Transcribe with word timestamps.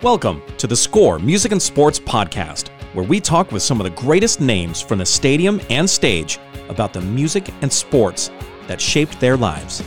Welcome 0.00 0.42
to 0.58 0.68
the 0.68 0.76
Score 0.76 1.18
Music 1.18 1.50
and 1.50 1.60
Sports 1.60 1.98
Podcast, 1.98 2.68
where 2.94 3.04
we 3.04 3.18
talk 3.18 3.50
with 3.50 3.64
some 3.64 3.80
of 3.80 3.84
the 3.84 4.00
greatest 4.00 4.40
names 4.40 4.80
from 4.80 5.00
the 5.00 5.04
stadium 5.04 5.60
and 5.70 5.90
stage 5.90 6.38
about 6.68 6.92
the 6.92 7.00
music 7.00 7.52
and 7.62 7.72
sports 7.72 8.30
that 8.68 8.80
shaped 8.80 9.18
their 9.18 9.36
lives. 9.36 9.82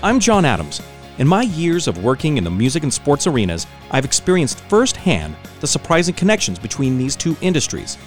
I'm 0.00 0.20
John 0.20 0.44
Adams. 0.44 0.80
In 1.18 1.26
my 1.26 1.42
years 1.42 1.88
of 1.88 2.04
working 2.04 2.36
in 2.36 2.44
the 2.44 2.50
music 2.50 2.84
and 2.84 2.94
sports 2.94 3.26
arenas, 3.26 3.66
I've 3.90 4.04
experienced 4.04 4.60
firsthand 4.60 5.34
the 5.58 5.66
surprising 5.66 6.14
connections 6.14 6.60
between 6.60 6.96
these 6.96 7.16
two 7.16 7.36
industries. 7.40 7.98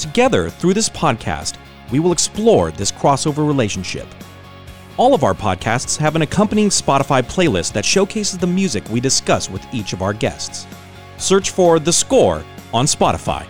Together, 0.00 0.50
through 0.50 0.74
this 0.74 0.88
podcast, 0.88 1.56
we 1.92 2.00
will 2.00 2.10
explore 2.10 2.72
this 2.72 2.90
crossover 2.90 3.46
relationship. 3.46 4.08
All 4.96 5.14
of 5.14 5.22
our 5.22 5.34
podcasts 5.34 5.96
have 5.98 6.16
an 6.16 6.22
accompanying 6.22 6.68
Spotify 6.68 7.22
playlist 7.22 7.74
that 7.74 7.84
showcases 7.84 8.38
the 8.38 8.46
music 8.48 8.88
we 8.90 8.98
discuss 8.98 9.48
with 9.48 9.64
each 9.72 9.92
of 9.92 10.02
our 10.02 10.12
guests. 10.12 10.66
Search 11.20 11.50
for 11.50 11.78
The 11.78 11.92
Score 11.92 12.42
on 12.72 12.86
Spotify. 12.86 13.46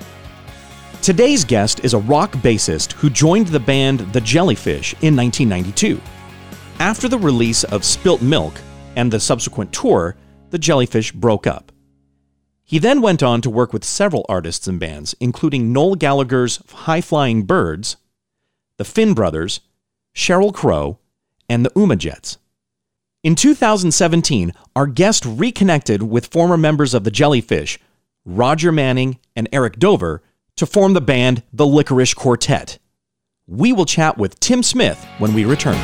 Today's 1.02 1.44
guest 1.44 1.84
is 1.84 1.94
a 1.94 1.98
rock 1.98 2.32
bassist 2.32 2.92
who 2.92 3.08
joined 3.08 3.46
the 3.46 3.60
band 3.60 4.00
The 4.12 4.20
Jellyfish 4.20 4.92
in 5.00 5.16
1992. 5.16 6.00
After 6.80 7.08
the 7.08 7.18
release 7.18 7.62
of 7.64 7.84
Spilt 7.84 8.20
Milk 8.20 8.54
and 8.96 9.10
the 9.10 9.20
subsequent 9.20 9.72
tour, 9.72 10.16
The 10.50 10.58
Jellyfish 10.58 11.12
broke 11.12 11.46
up. 11.46 11.70
He 12.64 12.78
then 12.78 13.00
went 13.00 13.22
on 13.22 13.40
to 13.42 13.50
work 13.50 13.72
with 13.72 13.84
several 13.84 14.26
artists 14.28 14.66
and 14.66 14.78
bands, 14.80 15.14
including 15.20 15.72
Noel 15.72 15.94
Gallagher's 15.94 16.60
High 16.70 17.00
Flying 17.00 17.44
Birds, 17.44 17.96
the 18.76 18.84
Finn 18.84 19.14
Brothers, 19.14 19.60
Sheryl 20.14 20.52
Crow, 20.52 20.98
and 21.48 21.64
the 21.64 21.70
Umajetts. 21.70 22.38
In 23.22 23.34
2017, 23.34 24.54
our 24.74 24.86
guest 24.86 25.26
reconnected 25.26 26.02
with 26.02 26.28
former 26.28 26.56
members 26.56 26.94
of 26.94 27.04
the 27.04 27.10
Jellyfish, 27.10 27.78
Roger 28.24 28.72
Manning 28.72 29.18
and 29.36 29.46
Eric 29.52 29.78
Dover, 29.78 30.22
to 30.56 30.64
form 30.64 30.94
the 30.94 31.02
band 31.02 31.42
The 31.52 31.66
Lickerish 31.66 32.16
Quartet. 32.16 32.78
We 33.46 33.74
will 33.74 33.84
chat 33.84 34.16
with 34.16 34.40
Tim 34.40 34.62
Smith 34.62 35.06
when 35.18 35.34
we 35.34 35.44
return. 35.44 35.76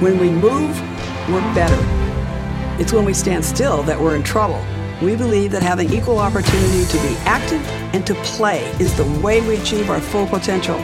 When 0.00 0.18
we 0.18 0.30
move, 0.30 0.80
we're 1.28 1.42
better. 1.54 1.76
It's 2.80 2.94
when 2.94 3.04
we 3.04 3.12
stand 3.12 3.44
still 3.44 3.82
that 3.82 4.00
we're 4.00 4.16
in 4.16 4.22
trouble. 4.22 4.64
We 5.02 5.14
believe 5.14 5.52
that 5.52 5.62
having 5.62 5.92
equal 5.92 6.18
opportunity 6.18 6.86
to 6.86 6.96
be 7.06 7.14
active 7.24 7.60
and 7.94 8.06
to 8.06 8.14
play 8.16 8.64
is 8.80 8.96
the 8.96 9.04
way 9.20 9.46
we 9.46 9.56
achieve 9.56 9.90
our 9.90 10.00
full 10.00 10.26
potential. 10.26 10.78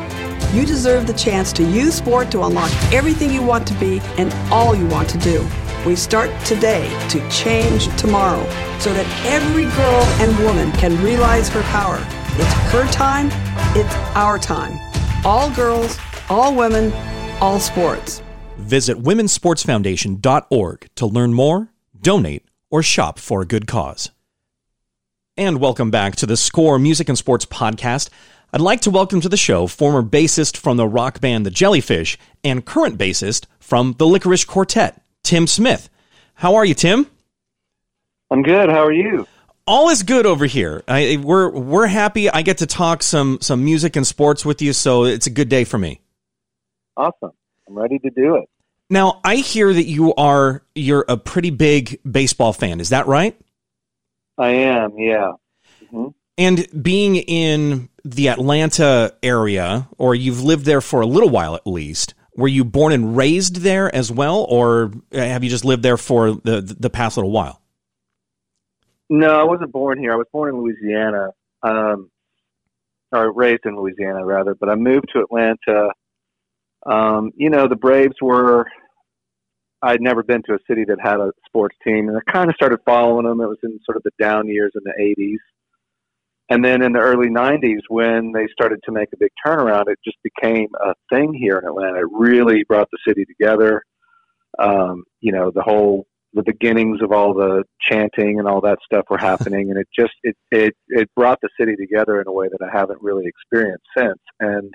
You 0.53 0.67
deserve 0.67 1.07
the 1.07 1.15
chance 1.15 1.51
to 1.55 1.65
use 1.65 1.95
sport 1.95 2.31
to 2.33 2.43
unlock 2.43 2.71
everything 2.93 3.33
you 3.33 3.43
want 3.43 3.67
to 3.69 3.75
be 3.75 4.01
and 4.19 4.31
all 4.53 4.75
you 4.75 4.87
want 4.87 5.09
to 5.11 5.19
do. 5.19 5.49
We 5.87 5.97
start 5.97 6.31
today 6.45 6.91
to 7.09 7.27
change 7.31 7.89
tomorrow 7.97 8.43
so 8.79 8.93
that 8.93 9.07
every 9.25 9.65
girl 9.65 10.03
and 10.21 10.39
woman 10.45 10.71
can 10.73 11.03
realize 11.03 11.49
her 11.49 11.63
power. 11.63 11.97
It's 12.35 12.53
her 12.71 12.87
time, 12.93 13.29
it's 13.75 13.95
our 14.15 14.39
time. 14.39 14.79
All 15.25 15.51
girls, 15.51 15.99
all 16.29 16.55
women, 16.55 16.93
all 17.41 17.59
sports. 17.59 18.23
Visit 18.59 18.99
womensportsfoundation.org 18.99 20.89
to 20.97 21.07
learn 21.07 21.33
more, 21.33 21.71
donate, 22.01 22.45
or 22.73 22.83
shop 22.83 23.21
for 23.21 23.43
a 23.43 23.47
good 23.47 23.69
cause. 23.69 24.11
And 25.37 25.61
welcome 25.61 25.91
back 25.91 26.17
to 26.17 26.27
the 26.27 26.37
Score 26.37 26.79
Music 26.79 27.09
and 27.09 27.17
Sports 27.17 27.45
Podcast. 27.47 28.09
I'd 28.53 28.61
like 28.61 28.81
to 28.83 28.91
welcome 28.91 29.21
to 29.21 29.29
the 29.29 29.37
show 29.37 29.67
former 29.67 30.03
bassist 30.03 30.57
from 30.57 30.77
the 30.77 30.89
rock 30.89 31.21
band 31.21 31.47
The 31.47 31.51
Jellyfish 31.51 32.19
and 32.43 32.65
current 32.65 32.99
bassist 32.99 33.47
from 33.61 33.95
the 33.99 34.07
Lickerish 34.07 34.47
Quartet, 34.47 35.01
Tim 35.23 35.47
Smith. 35.47 35.89
How 36.35 36.57
are 36.57 36.65
you, 36.65 36.75
Tim? 36.75 37.07
I'm 38.31 38.43
good. 38.43 38.71
How 38.71 38.85
are 38.85 38.93
you? 38.93 39.29
All 39.67 39.91
is 39.91 40.03
good 40.03 40.27
over 40.27 40.47
here. 40.47 40.83
I, 40.89 41.19
we're 41.23 41.51
we're 41.51 41.87
happy. 41.87 42.29
I 42.29 42.43
get 42.43 42.59
to 42.59 42.67
talk 42.67 43.03
some 43.03 43.39
some 43.41 43.65
music 43.65 43.97
and 43.97 44.07
sports 44.07 44.45
with 44.45 44.61
you, 44.61 44.73
so 44.73 45.05
it's 45.05 45.27
a 45.27 45.31
good 45.31 45.49
day 45.49 45.65
for 45.65 45.79
me. 45.79 46.01
Awesome. 46.97 47.31
I'm 47.69 47.75
ready 47.79 47.99
to 48.01 48.11
do 48.11 48.37
it. 48.37 48.49
Now, 48.93 49.23
I 49.25 49.37
hear 49.37 49.73
that 49.73 49.87
you 49.87 50.15
are 50.17 50.63
you're 50.75 51.07
a 51.09 51.17
pretty 51.17 51.49
big 51.49 51.99
baseball 52.05 52.53
fan. 52.53 52.79
Is 52.79 52.91
that 52.91 53.07
right? 53.07 53.35
I 54.37 54.49
am. 54.51 54.99
Yeah. 54.99 55.33
Mm-hmm. 55.85 56.09
And 56.37 56.83
being 56.83 57.17
in 57.17 57.89
the 58.05 58.29
Atlanta 58.29 59.15
area, 59.23 59.89
or 59.97 60.15
you've 60.15 60.43
lived 60.43 60.67
there 60.67 60.83
for 60.83 61.01
a 61.01 61.07
little 61.07 61.31
while 61.31 61.55
at 61.55 61.67
least, 61.67 62.13
were 62.37 62.49
you 62.49 62.67
born 62.67 62.93
and 62.93 63.17
raised 63.17 63.63
there 63.63 63.93
as 63.95 64.13
well, 64.13 64.45
or 64.47 64.93
have 65.11 65.43
you 65.43 65.49
just 65.49 65.65
lived 65.65 65.83
there 65.83 65.97
for 65.97 66.33
the 66.33 66.61
the 66.61 66.91
past 66.91 67.17
little 67.17 67.33
while? 67.33 67.63
No, 69.09 69.41
I 69.41 69.45
wasn't 69.45 69.73
born 69.73 70.01
here. 70.01 70.13
I 70.13 70.17
was 70.17 70.27
born 70.31 70.51
in 70.51 70.61
Louisiana, 70.61 71.31
um, 71.63 72.11
or 73.11 73.33
raised 73.33 73.65
in 73.65 73.75
Louisiana 73.75 74.23
rather. 74.23 74.55
But 74.55 74.69
I 74.69 74.75
moved 74.75 75.09
to 75.15 75.21
Atlanta. 75.21 75.93
Um, 76.85 77.33
you 77.35 77.49
know, 77.49 77.69
the 77.69 77.77
Braves 77.77 78.17
were. 78.21 78.67
I'd 79.83 80.01
never 80.01 80.23
been 80.23 80.43
to 80.45 80.55
a 80.55 80.59
city 80.69 80.85
that 80.87 80.99
had 81.01 81.19
a 81.19 81.33
sports 81.47 81.77
team, 81.85 82.09
and 82.09 82.17
I 82.17 82.33
kind 82.33 82.49
of 82.49 82.55
started 82.57 82.79
following 82.85 83.27
them. 83.27 83.41
It 83.41 83.49
was 83.49 83.59
in 83.63 83.79
sort 83.85 83.97
of 83.97 84.03
the 84.05 84.13
down 84.21 84.49
years 84.49 84.73
in 84.75 84.83
the 84.85 85.15
'80s, 85.19 85.39
and 86.53 86.63
then 86.63 86.83
in 86.83 86.93
the 86.93 86.99
early 86.99 87.29
90s, 87.29 87.81
when 87.89 88.33
they 88.33 88.47
started 88.53 88.81
to 88.85 88.93
make 88.93 89.09
a 89.15 89.17
big 89.17 89.31
turnaround, 89.47 89.85
it 89.87 89.99
just 90.05 90.19
became 90.23 90.69
a 90.85 90.93
thing 91.11 91.33
here 91.33 91.57
in 91.57 91.67
Atlanta. 91.67 92.01
It 92.01 92.09
really 92.13 92.63
brought 92.65 92.89
the 92.91 92.99
city 93.09 93.25
together. 93.25 93.83
Um, 94.59 95.05
you 95.21 95.33
know, 95.33 95.51
the 95.55 95.63
whole, 95.63 96.07
the 96.35 96.43
beginnings 96.43 97.01
of 97.01 97.11
all 97.11 97.33
the 97.33 97.65
chanting 97.81 98.39
and 98.39 98.47
all 98.47 98.61
that 98.61 98.81
stuff 98.85 99.07
were 99.09 99.17
happening. 99.31 99.71
and 99.71 99.79
it 99.79 99.89
just, 99.99 100.13
it, 100.25 100.37
it, 100.51 100.75
it 100.89 101.09
brought 101.17 101.39
the 101.41 101.49
city 101.59 101.75
together 101.75 102.21
in 102.21 102.27
a 102.27 102.33
way 102.33 102.49
that 102.49 102.63
I 102.63 102.77
haven't 102.77 103.01
really 103.01 103.27
experienced 103.27 103.87
since. 103.97 104.21
And 104.39 104.75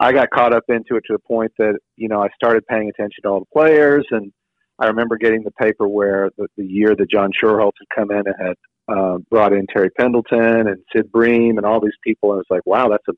I 0.00 0.12
got 0.12 0.30
caught 0.30 0.54
up 0.54 0.64
into 0.68 0.96
it 0.96 1.04
to 1.06 1.12
the 1.12 1.18
point 1.18 1.52
that, 1.58 1.78
you 1.96 2.08
know, 2.08 2.22
I 2.22 2.28
started 2.34 2.66
paying 2.66 2.88
attention 2.88 3.22
to 3.22 3.28
all 3.28 3.40
the 3.40 3.46
players. 3.52 4.06
And 4.10 4.32
I 4.78 4.86
remember 4.86 5.16
getting 5.16 5.42
the 5.42 5.50
paper 5.52 5.88
where 5.88 6.30
the, 6.38 6.46
the 6.56 6.64
year 6.64 6.94
that 6.94 7.10
John 7.10 7.30
Schuerholz 7.32 7.72
had 7.78 7.88
come 7.94 8.10
in 8.12 8.22
and 8.26 8.34
had 8.38 8.56
uh, 8.88 9.18
brought 9.30 9.52
in 9.52 9.66
Terry 9.66 9.90
Pendleton 9.90 10.68
and 10.68 10.78
Sid 10.94 11.10
Bream 11.12 11.58
and 11.58 11.66
all 11.66 11.80
these 11.80 11.92
people, 12.02 12.32
and 12.32 12.38
it 12.38 12.46
was 12.48 12.56
like, 12.56 12.66
wow, 12.66 12.88
that's 12.88 13.06
a 13.08 13.12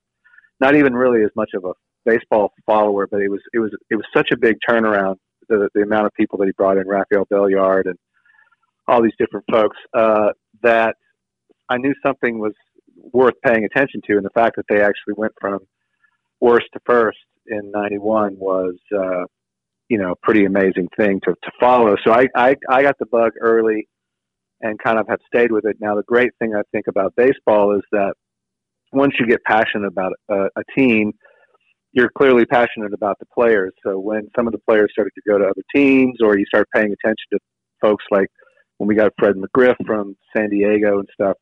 not 0.61 0.75
even 0.75 0.95
really 0.95 1.23
as 1.23 1.31
much 1.37 1.51
of 1.55 1.65
a 1.65 1.73
baseball 2.05 2.53
follower, 2.67 3.07
but 3.07 3.21
it 3.21 3.29
was 3.29 3.41
it 3.53 3.59
was 3.59 3.71
it 3.91 3.97
was 3.97 4.05
such 4.15 4.31
a 4.33 4.37
big 4.37 4.57
turnaround. 4.69 5.17
The, 5.49 5.69
the 5.75 5.83
amount 5.83 6.07
of 6.07 6.13
people 6.15 6.39
that 6.39 6.47
he 6.47 6.53
brought 6.53 6.77
in, 6.77 6.87
Rafael 6.87 7.27
Belliard 7.27 7.87
and 7.87 7.97
all 8.87 9.03
these 9.03 9.15
different 9.19 9.47
folks, 9.51 9.77
uh, 9.95 10.29
that 10.63 10.95
I 11.69 11.77
knew 11.77 11.95
something 12.05 12.39
was 12.39 12.53
worth 13.13 13.35
paying 13.45 13.65
attention 13.65 14.01
to, 14.07 14.17
and 14.17 14.25
the 14.25 14.31
fact 14.31 14.57
that 14.57 14.67
they 14.69 14.81
actually 14.81 15.15
went 15.17 15.33
from 15.41 15.61
worst 16.41 16.67
to 16.73 16.81
first 16.85 17.19
in 17.47 17.71
'91 17.71 18.37
was, 18.39 18.75
uh, 18.97 19.25
you 19.89 19.99
know, 19.99 20.15
pretty 20.23 20.45
amazing 20.45 20.89
thing 20.97 21.21
to, 21.25 21.35
to 21.43 21.51
follow. 21.59 21.97
So 22.05 22.13
I, 22.13 22.29
I 22.35 22.57
I 22.69 22.83
got 22.83 22.99
the 22.99 23.07
bug 23.07 23.33
early 23.41 23.89
and 24.61 24.79
kind 24.79 24.99
of 24.99 25.07
have 25.09 25.21
stayed 25.27 25.53
with 25.53 25.65
it. 25.65 25.77
Now, 25.81 25.95
the 25.95 26.03
great 26.03 26.31
thing 26.39 26.55
I 26.55 26.63
think 26.73 26.87
about 26.87 27.15
baseball 27.17 27.75
is 27.75 27.83
that 27.93 28.13
once 28.93 29.15
you 29.19 29.27
get 29.27 29.43
passionate 29.45 29.87
about 29.87 30.13
a, 30.29 30.47
a 30.57 30.63
team, 30.77 31.13
you're 31.93 32.11
clearly 32.17 32.45
passionate 32.45 32.93
about 32.93 33.19
the 33.19 33.27
players. 33.35 33.73
So 33.85 33.99
when 33.99 34.29
some 34.37 34.47
of 34.47 34.53
the 34.53 34.59
players 34.59 34.91
started 34.93 35.13
to 35.15 35.23
go 35.29 35.39
to 35.39 35.45
other 35.45 35.63
teams, 35.75 36.19
or 36.23 36.39
you 36.39 36.45
start 36.47 36.69
paying 36.75 36.93
attention 36.93 37.27
to 37.33 37.39
folks 37.81 38.05
like 38.11 38.29
when 38.79 38.89
we 38.89 38.95
got 38.95 39.13
Fred 39.19 39.35
McGriff 39.37 39.77
from 39.87 40.17
San 40.37 40.51
Diego 40.51 40.99
and 40.99 41.09
stuff, 41.13 41.37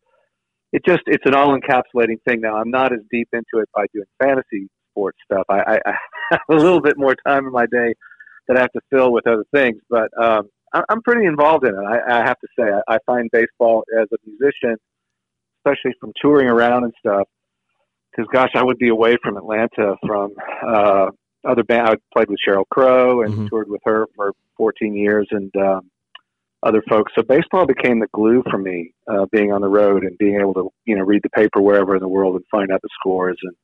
it 0.72 0.82
just 0.86 1.02
it's 1.06 1.24
an 1.26 1.34
all 1.34 1.58
encapsulating 1.58 2.22
thing. 2.26 2.40
Now 2.40 2.56
I'm 2.56 2.70
not 2.70 2.92
as 2.92 3.00
deep 3.10 3.28
into 3.32 3.62
it 3.62 3.68
by 3.74 3.86
doing 3.92 4.06
fantasy 4.22 4.68
sports 4.98 5.18
stuff. 5.24 5.44
I, 5.48 5.60
I, 5.60 5.78
I 5.86 5.94
have 6.32 6.40
a 6.50 6.54
little 6.54 6.80
bit 6.80 6.98
more 6.98 7.14
time 7.26 7.46
in 7.46 7.52
my 7.52 7.66
day 7.66 7.94
that 8.48 8.56
I 8.56 8.60
have 8.60 8.72
to 8.72 8.80
fill 8.90 9.12
with 9.12 9.26
other 9.26 9.44
things, 9.52 9.80
but 9.90 10.10
um, 10.20 10.48
I'm 10.88 11.02
pretty 11.02 11.26
involved 11.26 11.66
in 11.66 11.74
it. 11.74 11.78
I, 11.78 12.18
I 12.18 12.26
have 12.26 12.38
to 12.40 12.48
say, 12.58 12.64
I, 12.64 12.94
I 12.94 12.98
find 13.06 13.28
baseball 13.32 13.84
as 13.98 14.08
a 14.12 14.16
musician, 14.26 14.76
especially 15.60 15.92
from 16.00 16.12
touring 16.20 16.48
around 16.48 16.84
and 16.84 16.92
stuff, 16.98 17.28
because 18.10 18.28
gosh, 18.32 18.50
I 18.54 18.62
would 18.62 18.78
be 18.78 18.88
away 18.88 19.16
from 19.22 19.36
Atlanta 19.36 19.96
from 20.06 20.34
uh, 20.66 21.06
other 21.46 21.62
band. 21.62 21.88
I 21.88 21.96
played 22.12 22.28
with 22.28 22.38
Sheryl 22.46 22.64
Crow 22.70 23.22
and 23.22 23.32
mm-hmm. 23.32 23.46
toured 23.48 23.68
with 23.68 23.80
her 23.84 24.06
for 24.16 24.32
14 24.56 24.94
years, 24.94 25.28
and 25.30 25.54
um, 25.56 25.90
other 26.62 26.82
folks. 26.88 27.12
So 27.16 27.22
baseball 27.22 27.66
became 27.66 28.00
the 28.00 28.08
glue 28.12 28.42
for 28.50 28.58
me, 28.58 28.92
uh, 29.06 29.26
being 29.30 29.52
on 29.52 29.60
the 29.60 29.68
road 29.68 30.04
and 30.04 30.16
being 30.18 30.40
able 30.40 30.54
to, 30.54 30.70
you 30.84 30.96
know, 30.96 31.04
read 31.04 31.22
the 31.22 31.30
paper 31.30 31.60
wherever 31.60 31.94
in 31.94 32.00
the 32.00 32.08
world 32.08 32.34
and 32.36 32.44
find 32.50 32.70
out 32.72 32.82
the 32.82 32.88
scores. 32.98 33.38
And 33.42 33.54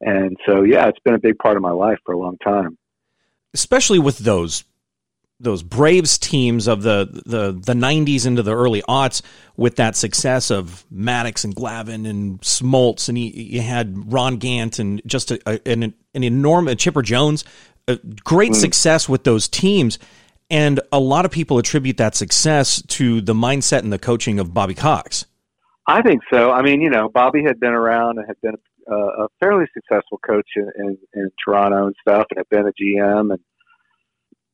and 0.00 0.36
so, 0.46 0.62
yeah, 0.62 0.88
it's 0.88 0.98
been 1.00 1.14
a 1.14 1.18
big 1.18 1.38
part 1.38 1.56
of 1.56 1.62
my 1.62 1.70
life 1.70 1.98
for 2.04 2.12
a 2.12 2.18
long 2.18 2.36
time. 2.38 2.78
Especially 3.54 3.98
with 3.98 4.18
those 4.18 4.64
those 5.38 5.62
Braves 5.62 6.16
teams 6.16 6.66
of 6.66 6.82
the, 6.82 7.22
the 7.26 7.52
the 7.52 7.74
90s 7.74 8.26
into 8.26 8.42
the 8.42 8.56
early 8.56 8.82
aughts 8.88 9.20
with 9.56 9.76
that 9.76 9.94
success 9.94 10.50
of 10.50 10.86
Maddux 10.92 11.44
and 11.44 11.54
Glavine 11.54 12.08
and 12.08 12.40
Smoltz 12.40 13.08
and 13.08 13.18
you, 13.18 13.60
had 13.60 14.10
Ron 14.10 14.36
Gant 14.38 14.78
and 14.78 15.02
just 15.04 15.30
a, 15.30 15.40
a, 15.46 15.60
an, 15.70 15.94
an 16.14 16.24
enormous 16.24 16.76
Chipper 16.76 17.02
Jones, 17.02 17.44
great 18.24 18.52
mm. 18.52 18.56
success 18.56 19.08
with 19.08 19.24
those 19.24 19.46
teams. 19.48 19.98
And 20.48 20.80
a 20.92 21.00
lot 21.00 21.24
of 21.24 21.32
people 21.32 21.58
attribute 21.58 21.96
that 21.98 22.14
success 22.14 22.80
to 22.82 23.20
the 23.20 23.34
mindset 23.34 23.80
and 23.80 23.92
the 23.92 23.98
coaching 23.98 24.38
of 24.38 24.54
Bobby 24.54 24.74
Cox. 24.74 25.26
I 25.88 26.02
think 26.02 26.22
so. 26.32 26.52
I 26.52 26.62
mean, 26.62 26.80
you 26.80 26.90
know, 26.90 27.08
Bobby 27.08 27.42
had 27.44 27.60
been 27.60 27.72
around 27.72 28.18
and 28.18 28.26
had 28.26 28.40
been 28.40 28.54
a 28.94 29.28
fairly 29.40 29.64
successful 29.74 30.18
coach 30.26 30.48
in, 30.56 30.70
in, 30.78 30.98
in 31.14 31.30
Toronto 31.44 31.86
and 31.86 31.96
stuff, 32.00 32.26
and 32.30 32.38
had 32.38 32.48
been 32.48 32.66
a 32.66 32.72
GM. 32.72 33.32
And 33.32 33.40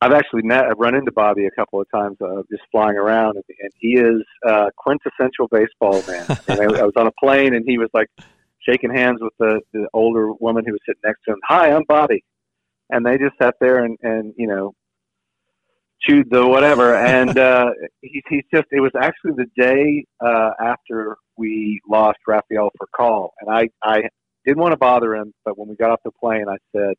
I've 0.01 0.13
actually 0.13 0.43
met, 0.43 0.65
I've 0.65 0.79
run 0.79 0.95
into 0.95 1.13
Bobby 1.13 1.47
a 1.47 1.51
couple 1.51 1.81
of 1.81 1.87
times 1.95 2.17
uh, 2.21 2.43
just 2.51 2.63
flying 2.71 2.97
around, 2.97 3.37
and, 3.37 3.45
and 3.61 3.71
he 3.79 3.95
is 3.95 4.23
uh, 4.47 4.71
quintessential 4.77 5.49
baseball 5.49 6.03
man. 6.07 6.27
and 6.49 6.61
I, 6.61 6.81
I 6.81 6.85
was 6.85 6.95
on 6.97 7.07
a 7.07 7.13
plane, 7.23 7.55
and 7.55 7.65
he 7.67 7.79
was 7.79 7.89
like 7.93 8.09
shaking 8.69 8.95
hands 8.95 9.19
with 9.21 9.33
the, 9.39 9.61
the 9.73 9.89
older 9.93 10.33
woman 10.33 10.65
who 10.67 10.73
was 10.73 10.81
sitting 10.87 11.01
next 11.05 11.21
to 11.27 11.33
him. 11.33 11.39
Hi, 11.49 11.73
I'm 11.73 11.85
Bobby. 11.89 12.25
And 12.91 13.05
they 13.07 13.17
just 13.19 13.37
sat 13.41 13.55
there 13.61 13.85
and, 13.85 13.99
and 14.03 14.35
you 14.37 14.47
know, 14.47 14.75
chewed 16.01 16.29
the 16.31 16.47
whatever. 16.47 16.95
And 16.95 17.39
uh, 17.39 17.71
he's, 18.01 18.23
he's 18.29 18.45
just, 18.53 18.67
it 18.71 18.81
was 18.81 18.93
actually 19.01 19.33
the 19.37 19.47
day 19.57 20.05
uh, 20.21 20.51
after 20.61 21.17
we 21.37 21.81
lost 21.89 22.19
Rafael 22.27 22.71
Furcal. 22.81 23.31
And 23.41 23.51
I, 23.51 23.69
I 23.83 24.03
didn't 24.45 24.61
want 24.61 24.73
to 24.73 24.79
bother 24.79 25.15
him, 25.15 25.33
but 25.45 25.59
when 25.59 25.69
we 25.69 25.77
got 25.77 25.91
off 25.91 26.01
the 26.05 26.11
plane, 26.11 26.47
I 26.49 26.57
said, 26.75 26.95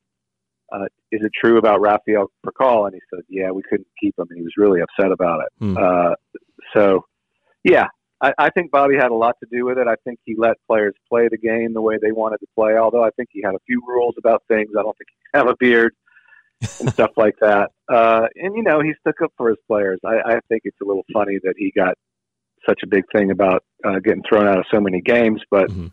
uh, 0.72 0.86
is 1.12 1.22
it 1.24 1.32
true 1.40 1.58
about 1.58 1.82
Rafael 1.82 2.32
Furcal? 2.46 2.86
And 2.86 2.96
he 2.96 3.02
said, 3.14 3.24
yeah, 3.30 3.52
we 3.52 3.62
couldn't 3.64 3.88
keep 4.02 4.18
him. 4.18 4.28
And 4.30 4.38
he 4.38 4.44
was 4.44 4.54
really 4.58 4.82
upset 4.82 5.12
about 5.12 5.42
it. 5.42 5.48
Hmm. 5.60 5.78
Uh, 5.78 6.16
so, 6.76 7.06
yeah, 7.64 7.88
I, 8.22 8.34
I 8.38 8.50
think 8.50 8.72
Bobby 8.72 8.96
had 8.96 9.12
a 9.12 9.16
lot 9.16 9.36
to 9.44 9.50
do 9.52 9.66
with 9.66 9.78
it. 9.78 9.88
I 9.88 9.96
think 10.04 10.20
he 10.26 10.36
let 10.38 10.56
players 10.68 10.94
play 11.10 11.28
the 11.30 11.38
game 11.38 11.74
the 11.74 11.82
way 11.82 11.98
they 12.02 12.12
wanted 12.12 12.38
to 12.40 12.48
play, 12.56 12.78
although 12.78 13.04
I 13.04 13.10
think 13.12 13.30
he 13.32 13.42
had 13.44 13.54
a 13.54 13.60
few 13.68 13.82
rules 13.88 14.16
about 14.18 14.44
things. 14.48 14.70
I 14.78 14.82
don't 14.82 14.98
think 14.98 15.10
he 15.10 15.38
have 15.38 15.48
a 15.48 15.56
beard 15.60 15.94
and 16.80 16.90
stuff 16.94 17.12
like 17.18 17.36
that. 17.42 17.72
Uh, 17.92 18.28
and, 18.36 18.56
you 18.56 18.64
know, 18.64 18.82
he 18.82 18.94
stuck 19.02 19.22
up 19.22 19.34
for 19.38 19.50
his 19.50 19.60
players. 19.68 20.00
I, 20.06 20.16
I 20.26 20.40
think 20.50 20.62
it's 20.64 20.80
a 20.82 20.86
little 20.86 21.06
funny 21.14 21.38
that 21.44 21.56
he 21.58 21.72
got 21.76 21.96
such 22.68 22.80
a 22.84 22.88
big 22.88 23.04
thing 23.14 23.30
about 23.30 23.64
uh, 23.86 24.00
getting 24.00 24.24
thrown 24.28 24.48
out 24.48 24.58
of 24.58 24.66
so 24.72 24.80
many 24.80 25.02
games, 25.02 25.42
but 25.52 25.70
Mhm. 25.70 25.92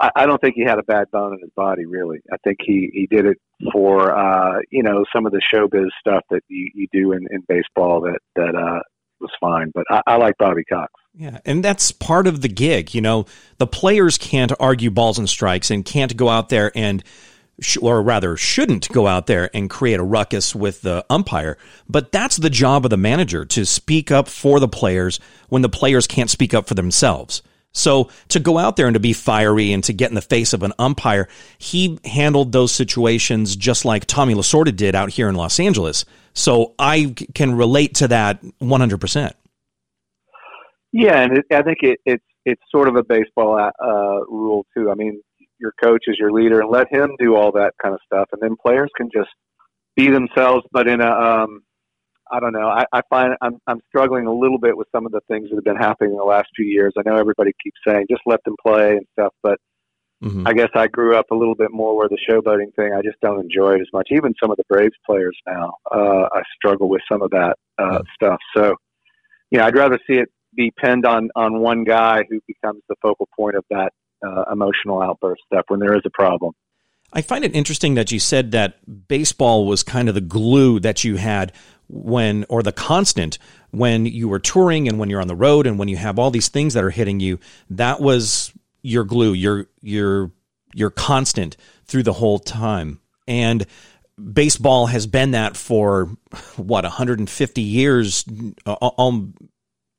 I, 0.00 0.10
I 0.16 0.26
don't 0.26 0.40
think 0.40 0.54
he 0.56 0.62
had 0.62 0.78
a 0.78 0.82
bad 0.82 1.10
bone 1.10 1.32
in 1.34 1.40
his 1.40 1.50
body, 1.56 1.86
really. 1.86 2.20
I 2.32 2.36
think 2.44 2.58
he, 2.60 2.90
he 2.92 3.06
did 3.06 3.26
it 3.26 3.38
for, 3.72 4.16
uh, 4.16 4.60
you 4.70 4.82
know, 4.82 5.04
some 5.14 5.26
of 5.26 5.32
the 5.32 5.40
showbiz 5.52 5.88
stuff 5.98 6.22
that 6.30 6.42
you, 6.48 6.70
you 6.74 6.86
do 6.92 7.12
in, 7.12 7.26
in 7.30 7.42
baseball 7.48 8.00
that, 8.02 8.18
that 8.34 8.54
uh, 8.54 8.80
was 9.20 9.30
fine. 9.40 9.70
But 9.74 9.84
I, 9.90 10.02
I 10.06 10.16
like 10.16 10.34
Bobby 10.38 10.64
Cox. 10.64 10.92
Yeah, 11.14 11.38
and 11.46 11.64
that's 11.64 11.92
part 11.92 12.26
of 12.26 12.42
the 12.42 12.48
gig. 12.48 12.94
You 12.94 13.00
know, 13.00 13.24
the 13.56 13.66
players 13.66 14.18
can't 14.18 14.52
argue 14.60 14.90
balls 14.90 15.18
and 15.18 15.28
strikes 15.28 15.70
and 15.70 15.84
can't 15.84 16.14
go 16.14 16.28
out 16.28 16.50
there 16.50 16.70
and, 16.74 17.02
or 17.80 18.02
rather, 18.02 18.36
shouldn't 18.36 18.90
go 18.90 19.06
out 19.06 19.26
there 19.26 19.48
and 19.54 19.70
create 19.70 19.98
a 19.98 20.04
ruckus 20.04 20.54
with 20.54 20.82
the 20.82 21.06
umpire. 21.08 21.56
But 21.88 22.12
that's 22.12 22.36
the 22.36 22.50
job 22.50 22.84
of 22.84 22.90
the 22.90 22.98
manager 22.98 23.46
to 23.46 23.64
speak 23.64 24.10
up 24.10 24.28
for 24.28 24.60
the 24.60 24.68
players 24.68 25.18
when 25.48 25.62
the 25.62 25.70
players 25.70 26.06
can't 26.06 26.28
speak 26.28 26.52
up 26.52 26.66
for 26.66 26.74
themselves. 26.74 27.40
So 27.76 28.08
to 28.28 28.40
go 28.40 28.58
out 28.58 28.76
there 28.76 28.86
and 28.86 28.94
to 28.94 29.00
be 29.00 29.12
fiery 29.12 29.72
and 29.72 29.84
to 29.84 29.92
get 29.92 30.10
in 30.10 30.14
the 30.14 30.22
face 30.22 30.52
of 30.52 30.62
an 30.62 30.72
umpire, 30.78 31.28
he 31.58 31.98
handled 32.04 32.52
those 32.52 32.72
situations 32.72 33.54
just 33.54 33.84
like 33.84 34.06
Tommy 34.06 34.34
Lasorda 34.34 34.74
did 34.74 34.94
out 34.94 35.10
here 35.10 35.28
in 35.28 35.34
Los 35.34 35.60
Angeles. 35.60 36.04
So 36.32 36.74
I 36.78 37.14
can 37.34 37.54
relate 37.54 37.96
to 37.96 38.08
that 38.08 38.42
100%. 38.42 39.32
Yeah, 40.92 41.20
and 41.20 41.38
it, 41.38 41.44
I 41.52 41.62
think 41.62 41.78
it, 41.82 42.00
it's 42.06 42.24
it's 42.46 42.62
sort 42.70 42.88
of 42.88 42.96
a 42.96 43.02
baseball 43.02 43.58
uh, 43.58 44.20
rule 44.28 44.64
too. 44.74 44.90
I 44.90 44.94
mean, 44.94 45.20
your 45.58 45.72
coach 45.82 46.04
is 46.06 46.16
your 46.18 46.32
leader, 46.32 46.60
and 46.60 46.70
let 46.70 46.90
him 46.90 47.10
do 47.18 47.36
all 47.36 47.52
that 47.52 47.74
kind 47.82 47.92
of 47.92 48.00
stuff, 48.06 48.28
and 48.32 48.40
then 48.40 48.56
players 48.64 48.88
can 48.96 49.10
just 49.12 49.28
be 49.96 50.08
themselves. 50.10 50.64
But 50.72 50.88
in 50.88 51.02
a, 51.02 51.10
um, 51.10 51.62
I 52.30 52.40
don't 52.40 52.52
know. 52.52 52.68
I, 52.68 52.84
I 52.92 53.02
find 53.08 53.34
I'm 53.40 53.58
I'm 53.66 53.80
struggling 53.88 54.26
a 54.26 54.32
little 54.32 54.58
bit 54.58 54.76
with 54.76 54.88
some 54.92 55.06
of 55.06 55.12
the 55.12 55.20
things 55.28 55.48
that 55.50 55.56
have 55.56 55.64
been 55.64 55.76
happening 55.76 56.10
in 56.10 56.16
the 56.16 56.24
last 56.24 56.48
few 56.56 56.66
years. 56.66 56.92
I 56.98 57.02
know 57.08 57.16
everybody 57.16 57.52
keeps 57.62 57.78
saying 57.86 58.06
just 58.10 58.22
let 58.26 58.42
them 58.44 58.56
play 58.64 58.96
and 58.96 59.06
stuff, 59.12 59.32
but 59.42 59.58
Mhm. 60.22 60.48
I 60.48 60.54
guess 60.54 60.70
I 60.74 60.86
grew 60.86 61.14
up 61.14 61.30
a 61.30 61.34
little 61.34 61.54
bit 61.54 61.70
more 61.70 61.94
where 61.94 62.08
the 62.08 62.18
showboating 62.28 62.74
thing. 62.74 62.94
I 62.94 63.02
just 63.02 63.20
don't 63.20 63.38
enjoy 63.38 63.74
it 63.74 63.82
as 63.82 63.88
much. 63.92 64.08
Even 64.10 64.34
some 64.40 64.50
of 64.50 64.56
the 64.56 64.64
Braves 64.68 64.96
players 65.04 65.36
now, 65.46 65.74
uh, 65.92 66.28
I 66.32 66.42
struggle 66.56 66.88
with 66.88 67.02
some 67.10 67.20
of 67.20 67.30
that 67.30 67.56
uh, 67.78 68.00
stuff. 68.14 68.38
So, 68.56 68.76
yeah, 69.50 69.66
I'd 69.66 69.76
rather 69.76 69.98
see 70.06 70.14
it 70.14 70.30
be 70.54 70.72
pinned 70.82 71.04
on 71.04 71.28
on 71.36 71.60
one 71.60 71.84
guy 71.84 72.24
who 72.30 72.40
becomes 72.46 72.82
the 72.88 72.94
focal 73.02 73.28
point 73.36 73.56
of 73.56 73.64
that 73.68 73.92
uh, 74.26 74.44
emotional 74.50 75.02
outburst 75.02 75.42
stuff 75.52 75.66
when 75.68 75.80
there 75.80 75.94
is 75.94 76.02
a 76.06 76.10
problem. 76.10 76.54
I 77.12 77.22
find 77.22 77.44
it 77.44 77.54
interesting 77.54 77.94
that 77.94 78.10
you 78.10 78.18
said 78.18 78.50
that 78.52 79.08
baseball 79.08 79.66
was 79.66 79.82
kind 79.82 80.08
of 80.08 80.14
the 80.14 80.20
glue 80.20 80.80
that 80.80 81.04
you 81.04 81.16
had 81.16 81.52
when, 81.88 82.44
or 82.48 82.62
the 82.62 82.72
constant 82.72 83.38
when 83.70 84.06
you 84.06 84.28
were 84.28 84.38
touring 84.38 84.88
and 84.88 84.98
when 84.98 85.10
you're 85.10 85.20
on 85.20 85.28
the 85.28 85.36
road 85.36 85.66
and 85.66 85.78
when 85.78 85.88
you 85.88 85.96
have 85.96 86.18
all 86.18 86.30
these 86.30 86.48
things 86.48 86.74
that 86.74 86.84
are 86.84 86.90
hitting 86.90 87.20
you. 87.20 87.38
That 87.70 88.00
was 88.00 88.52
your 88.82 89.04
glue, 89.04 89.32
your 89.32 89.66
your 89.82 90.30
your 90.74 90.90
constant 90.90 91.56
through 91.84 92.04
the 92.04 92.12
whole 92.12 92.38
time. 92.38 93.00
And 93.28 93.66
baseball 94.32 94.86
has 94.86 95.06
been 95.06 95.32
that 95.32 95.56
for 95.56 96.16
what 96.56 96.84
150 96.84 97.60
years. 97.62 98.24
uh, 98.64 98.90
Um, 98.98 99.34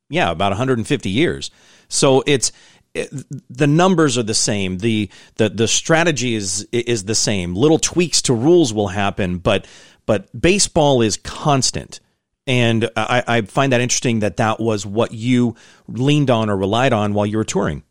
yeah, 0.09 0.31
about 0.31 0.51
150 0.51 1.09
years. 1.09 1.51
So 1.89 2.23
it's 2.25 2.51
it, 2.93 3.09
the 3.49 3.67
numbers 3.67 4.17
are 4.17 4.23
the 4.23 4.33
same. 4.33 4.79
the 4.79 5.09
the 5.35 5.49
The 5.49 5.67
strategy 5.67 6.35
is 6.35 6.67
is 6.71 7.03
the 7.03 7.15
same. 7.15 7.53
Little 7.53 7.79
tweaks 7.79 8.21
to 8.23 8.33
rules 8.33 8.73
will 8.73 8.87
happen, 8.87 9.37
but 9.37 9.67
but 10.07 10.27
baseball 10.39 11.03
is 11.03 11.17
constant. 11.17 11.99
And 12.47 12.89
I, 12.95 13.23
I 13.27 13.41
find 13.41 13.73
that 13.73 13.81
interesting 13.81 14.19
that 14.19 14.37
that 14.37 14.59
was 14.59 14.85
what 14.85 15.13
you 15.13 15.55
leaned 15.87 16.31
on 16.31 16.49
or 16.49 16.57
relied 16.57 16.93
on 16.93 17.13
while 17.13 17.25
you 17.25 17.37
were 17.37 17.43
touring. 17.43 17.83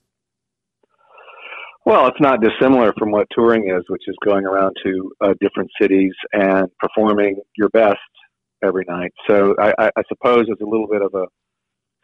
Well, 1.84 2.08
it's 2.08 2.20
not 2.20 2.40
dissimilar 2.40 2.92
from 2.98 3.12
what 3.12 3.28
touring 3.30 3.70
is, 3.70 3.84
which 3.88 4.02
is 4.08 4.16
going 4.24 4.44
around 4.44 4.74
to 4.82 5.12
uh, 5.20 5.34
different 5.40 5.70
cities 5.80 6.12
and 6.32 6.68
performing 6.80 7.36
your 7.56 7.68
best 7.68 8.00
every 8.64 8.84
night. 8.88 9.12
So 9.28 9.54
I, 9.60 9.72
I, 9.78 10.02
suppose 10.08 10.46
there's 10.46 10.58
a 10.60 10.68
little 10.68 10.88
bit 10.88 11.02
of 11.02 11.14
a 11.14 11.26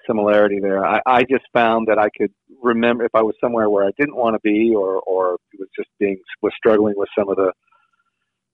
similarity 0.07 0.61
there. 0.61 0.85
I, 0.85 1.01
I 1.07 1.23
just 1.23 1.45
found 1.53 1.89
that 1.89 1.99
I 1.99 2.11
could 2.17 2.31
remember 2.63 3.05
if 3.05 3.15
I 3.15 3.23
was 3.23 3.35
somewhere 3.41 3.71
where 3.71 3.85
I 3.85 3.91
didn't 3.99 4.15
want 4.15 4.35
to 4.35 4.41
be, 4.45 4.73
or 4.73 5.01
or 5.01 5.39
was 5.59 5.69
just 5.77 5.89
being 5.99 6.19
was 6.43 6.53
struggling 6.57 6.95
with 6.97 7.09
some 7.19 7.29
of 7.29 7.37
the 7.37 7.53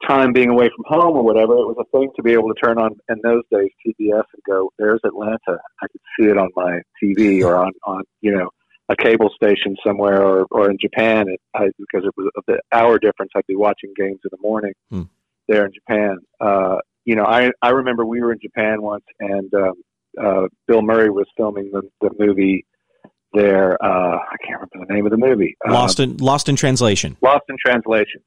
time 0.08 0.32
being 0.32 0.50
away 0.50 0.70
from 0.74 0.84
home 0.86 1.16
or 1.16 1.22
whatever. 1.22 1.52
It 1.52 1.66
was 1.66 1.76
a 1.78 1.98
thing 1.98 2.10
to 2.16 2.22
be 2.22 2.32
able 2.32 2.48
to 2.48 2.54
turn 2.54 2.78
on 2.78 2.96
in 3.08 3.16
those 3.22 3.42
days 3.52 3.70
TBS 3.86 4.24
and 4.32 4.42
go, 4.46 4.70
"There's 4.78 5.00
Atlanta." 5.04 5.58
I 5.82 5.86
could 5.92 6.00
see 6.18 6.26
it 6.26 6.38
on 6.38 6.48
my 6.56 6.80
TV 7.02 7.44
or 7.44 7.56
on 7.56 7.72
on 7.84 8.02
you 8.20 8.32
know 8.36 8.50
a 8.88 8.96
cable 8.96 9.30
station 9.34 9.76
somewhere 9.86 10.22
or, 10.22 10.46
or 10.50 10.70
in 10.70 10.78
Japan 10.80 11.28
it, 11.28 11.40
I, 11.54 11.68
because 11.78 12.06
it 12.06 12.14
was 12.16 12.30
the 12.46 12.58
hour 12.72 12.98
difference. 12.98 13.32
I'd 13.36 13.46
be 13.46 13.56
watching 13.56 13.92
games 13.96 14.20
in 14.24 14.30
the 14.30 14.38
morning 14.40 14.72
Hmm. 14.90 15.02
there 15.46 15.66
in 15.66 15.72
Japan. 15.74 16.18
Uh, 16.40 16.76
you 17.04 17.14
know, 17.14 17.24
I 17.24 17.50
I 17.60 17.70
remember 17.70 18.04
we 18.06 18.20
were 18.22 18.32
in 18.32 18.38
Japan 18.40 18.80
once 18.82 19.04
and 19.20 19.52
um, 19.54 19.74
uh, 20.20 20.48
Bill 20.66 20.82
Murray 20.82 21.10
was 21.10 21.26
filming 21.36 21.70
the, 21.72 21.82
the 22.00 22.10
movie 22.18 22.64
there. 23.34 23.76
Uh, 23.82 24.16
I 24.16 24.36
can't 24.46 24.60
remember 24.60 24.86
the 24.88 24.94
name 24.94 25.04
of 25.06 25.10
the 25.10 25.18
movie. 25.18 25.56
Um, 25.66 25.74
Lost 25.74 26.00
in 26.00 26.16
Lost 26.16 26.48
in 26.48 26.56
translation. 26.56 27.16
Lost 27.20 27.44
in 27.48 27.56
Translation. 27.64 28.22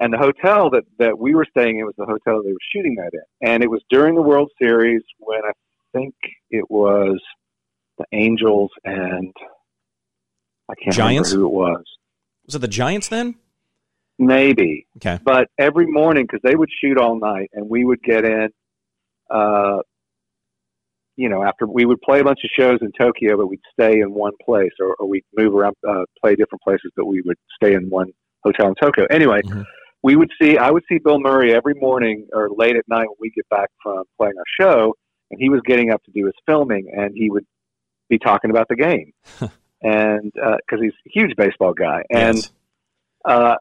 And 0.00 0.12
the 0.14 0.18
hotel 0.18 0.70
that, 0.70 0.84
that 0.98 1.18
we 1.18 1.34
were 1.34 1.46
staying 1.50 1.78
in 1.78 1.84
was 1.84 1.94
the 1.98 2.06
hotel 2.06 2.42
they 2.42 2.52
were 2.52 2.58
shooting 2.74 2.94
that 2.96 3.10
in. 3.12 3.48
And 3.48 3.62
it 3.62 3.70
was 3.70 3.82
during 3.90 4.14
the 4.14 4.22
World 4.22 4.50
Series 4.60 5.02
when 5.18 5.40
I 5.44 5.52
think 5.92 6.14
it 6.50 6.64
was 6.70 7.20
the 7.98 8.06
Angels 8.12 8.70
and 8.84 9.32
I 10.70 10.74
can't 10.82 10.96
Giants? 10.96 11.32
remember 11.32 11.48
who 11.50 11.54
it 11.54 11.58
was. 11.58 11.84
Was 12.46 12.54
it 12.54 12.60
the 12.60 12.68
Giants 12.68 13.08
then? 13.08 13.34
Maybe. 14.18 14.86
Okay. 14.96 15.18
But 15.22 15.48
every 15.58 15.86
morning, 15.86 16.24
because 16.24 16.40
they 16.42 16.54
would 16.56 16.70
shoot 16.82 16.96
all 16.98 17.18
night 17.18 17.50
and 17.52 17.68
we 17.68 17.84
would 17.84 18.02
get 18.02 18.24
in, 18.24 18.48
uh, 19.30 19.78
you 21.16 21.28
know, 21.28 21.42
after 21.44 21.66
we 21.66 21.84
would 21.84 22.00
play 22.00 22.20
a 22.20 22.24
bunch 22.24 22.38
of 22.44 22.50
shows 22.58 22.78
in 22.80 22.90
Tokyo, 22.98 23.36
but 23.36 23.48
we'd 23.48 23.60
stay 23.78 24.00
in 24.00 24.14
one 24.14 24.32
place 24.44 24.72
or, 24.80 24.94
or 24.98 25.06
we'd 25.06 25.24
move 25.36 25.54
around, 25.54 25.76
uh, 25.86 26.04
play 26.22 26.34
different 26.34 26.62
places, 26.62 26.90
but 26.96 27.04
we 27.06 27.20
would 27.22 27.36
stay 27.54 27.74
in 27.74 27.90
one 27.90 28.10
hotel 28.44 28.68
in 28.68 28.74
Tokyo. 28.80 29.04
Anyway, 29.10 29.42
Mhm. 29.42 29.66
We 30.02 30.16
would 30.16 30.30
see, 30.40 30.56
I 30.56 30.70
would 30.70 30.84
see 30.88 30.98
Bill 30.98 31.20
Murray 31.20 31.54
every 31.54 31.74
morning 31.74 32.26
or 32.32 32.48
late 32.50 32.76
at 32.76 32.88
night 32.88 33.06
when 33.08 33.16
we 33.20 33.30
get 33.30 33.48
back 33.48 33.68
from 33.82 34.04
playing 34.16 34.34
our 34.38 34.44
show, 34.60 34.94
and 35.30 35.40
he 35.40 35.48
was 35.48 35.60
getting 35.66 35.90
up 35.92 36.02
to 36.04 36.10
do 36.10 36.24
his 36.26 36.34
filming, 36.46 36.90
and 36.96 37.12
he 37.14 37.30
would 37.30 37.44
be 38.08 38.18
talking 38.18 38.50
about 38.50 38.68
the 38.68 38.76
game. 38.76 39.12
and 39.82 40.32
because 40.32 40.80
he's 40.82 40.92
a 41.06 41.10
huge 41.10 41.36
baseball 41.36 41.74
guy. 41.74 42.02
And 42.10 42.36
Yes. 42.36 42.50
uh, 43.24 43.54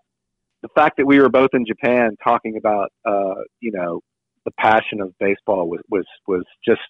the 0.61 0.69
fact 0.75 0.97
that 0.97 1.05
we 1.05 1.19
were 1.19 1.29
both 1.29 1.51
in 1.53 1.65
Japan 1.65 2.17
talking 2.23 2.57
about, 2.57 2.91
uh, 3.05 3.35
you 3.59 3.71
know, 3.71 4.01
the 4.45 4.51
passion 4.51 5.01
of 5.01 5.13
baseball 5.19 5.69
was, 5.69 5.81
was, 5.89 6.05
was 6.27 6.43
just 6.65 6.81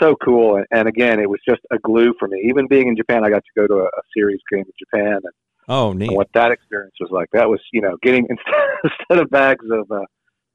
so 0.00 0.16
cool. 0.16 0.56
And, 0.56 0.66
and 0.70 0.88
again, 0.88 1.20
it 1.20 1.28
was 1.28 1.40
just 1.48 1.60
a 1.70 1.78
glue 1.78 2.14
for 2.18 2.28
me. 2.28 2.42
Even 2.48 2.66
being 2.66 2.88
in 2.88 2.96
Japan, 2.96 3.24
I 3.24 3.30
got 3.30 3.44
to 3.44 3.60
go 3.60 3.66
to 3.66 3.82
a, 3.82 3.84
a 3.84 4.02
series 4.14 4.40
game 4.50 4.64
in 4.64 4.72
Japan 4.78 5.12
and, 5.14 5.34
Oh, 5.70 5.92
neat. 5.92 6.10
what 6.10 6.28
that 6.34 6.50
experience 6.50 6.96
was 6.98 7.10
like. 7.12 7.28
That 7.32 7.48
was, 7.48 7.60
you 7.72 7.80
know, 7.80 7.96
getting 8.02 8.26
instead, 8.28 8.54
instead 8.84 9.22
of 9.22 9.30
bags 9.30 9.64
of 9.70 9.88
uh, 9.92 10.00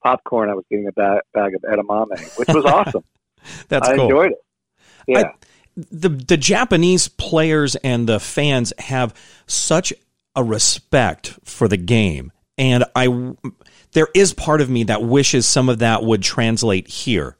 popcorn, 0.03 0.49
I 0.49 0.55
was 0.55 0.65
getting 0.69 0.87
a 0.87 0.91
bag, 0.91 1.21
bag 1.33 1.55
of 1.55 1.61
edamame, 1.61 2.37
which 2.37 2.49
was 2.49 2.65
awesome. 2.65 3.03
That's 3.69 3.87
I 3.87 3.95
cool. 3.95 4.03
enjoyed 4.03 4.31
it. 4.33 4.37
Yeah. 5.07 5.19
I, 5.19 5.33
the 5.77 6.09
the 6.09 6.37
Japanese 6.37 7.07
players 7.07 7.75
and 7.77 8.07
the 8.07 8.19
fans 8.19 8.73
have 8.79 9.13
such 9.45 9.93
a 10.35 10.43
respect 10.43 11.37
for 11.43 11.67
the 11.67 11.77
game, 11.77 12.31
and 12.57 12.85
I 12.95 13.33
there 13.91 14.07
is 14.13 14.33
part 14.33 14.61
of 14.61 14.69
me 14.69 14.85
that 14.85 15.03
wishes 15.03 15.45
some 15.45 15.67
of 15.67 15.79
that 15.79 16.03
would 16.03 16.23
translate 16.23 16.87
here. 16.87 17.37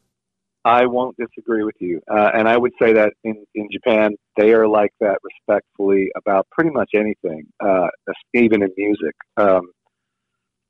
I 0.66 0.86
won't 0.86 1.16
disagree 1.18 1.64
with 1.64 1.76
you, 1.80 2.02
uh, 2.12 2.32
and 2.34 2.48
I 2.50 2.58
would 2.58 2.74
say 2.78 2.94
that 2.94 3.14
in 3.24 3.46
in 3.56 3.70
Japan 3.72 4.16
they 4.38 4.54
are 4.54 4.68
like 4.68 4.92
that 5.00 5.18
respectfully 5.24 6.10
about 6.16 6.48
pretty 6.52 6.72
much 6.72 6.92
anything, 6.94 7.46
uh, 7.60 7.88
even 8.34 8.64
in 8.64 8.72
music. 8.78 9.16
Um, 9.38 9.72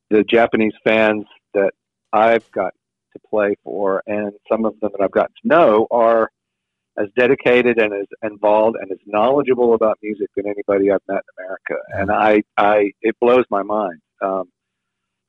the 0.09 0.23
Japanese 0.23 0.73
fans 0.83 1.25
that 1.53 1.71
I've 2.13 2.49
got 2.51 2.73
to 3.13 3.19
play 3.29 3.55
for, 3.63 4.03
and 4.07 4.31
some 4.51 4.65
of 4.65 4.79
them 4.79 4.91
that 4.91 5.03
I've 5.03 5.11
gotten 5.11 5.33
to 5.41 5.47
know, 5.47 5.87
are 5.91 6.29
as 6.97 7.07
dedicated 7.17 7.79
and 7.79 7.93
as 7.93 8.05
involved 8.23 8.77
and 8.79 8.91
as 8.91 8.99
knowledgeable 9.05 9.73
about 9.73 9.97
music 10.01 10.29
than 10.35 10.45
anybody 10.47 10.91
I've 10.91 11.01
met 11.07 11.23
in 11.37 11.43
America. 11.43 11.83
And 11.93 12.11
I, 12.11 12.43
I, 12.57 12.91
it 13.01 13.15
blows 13.19 13.45
my 13.49 13.63
mind. 13.63 13.99
Um, 14.21 14.45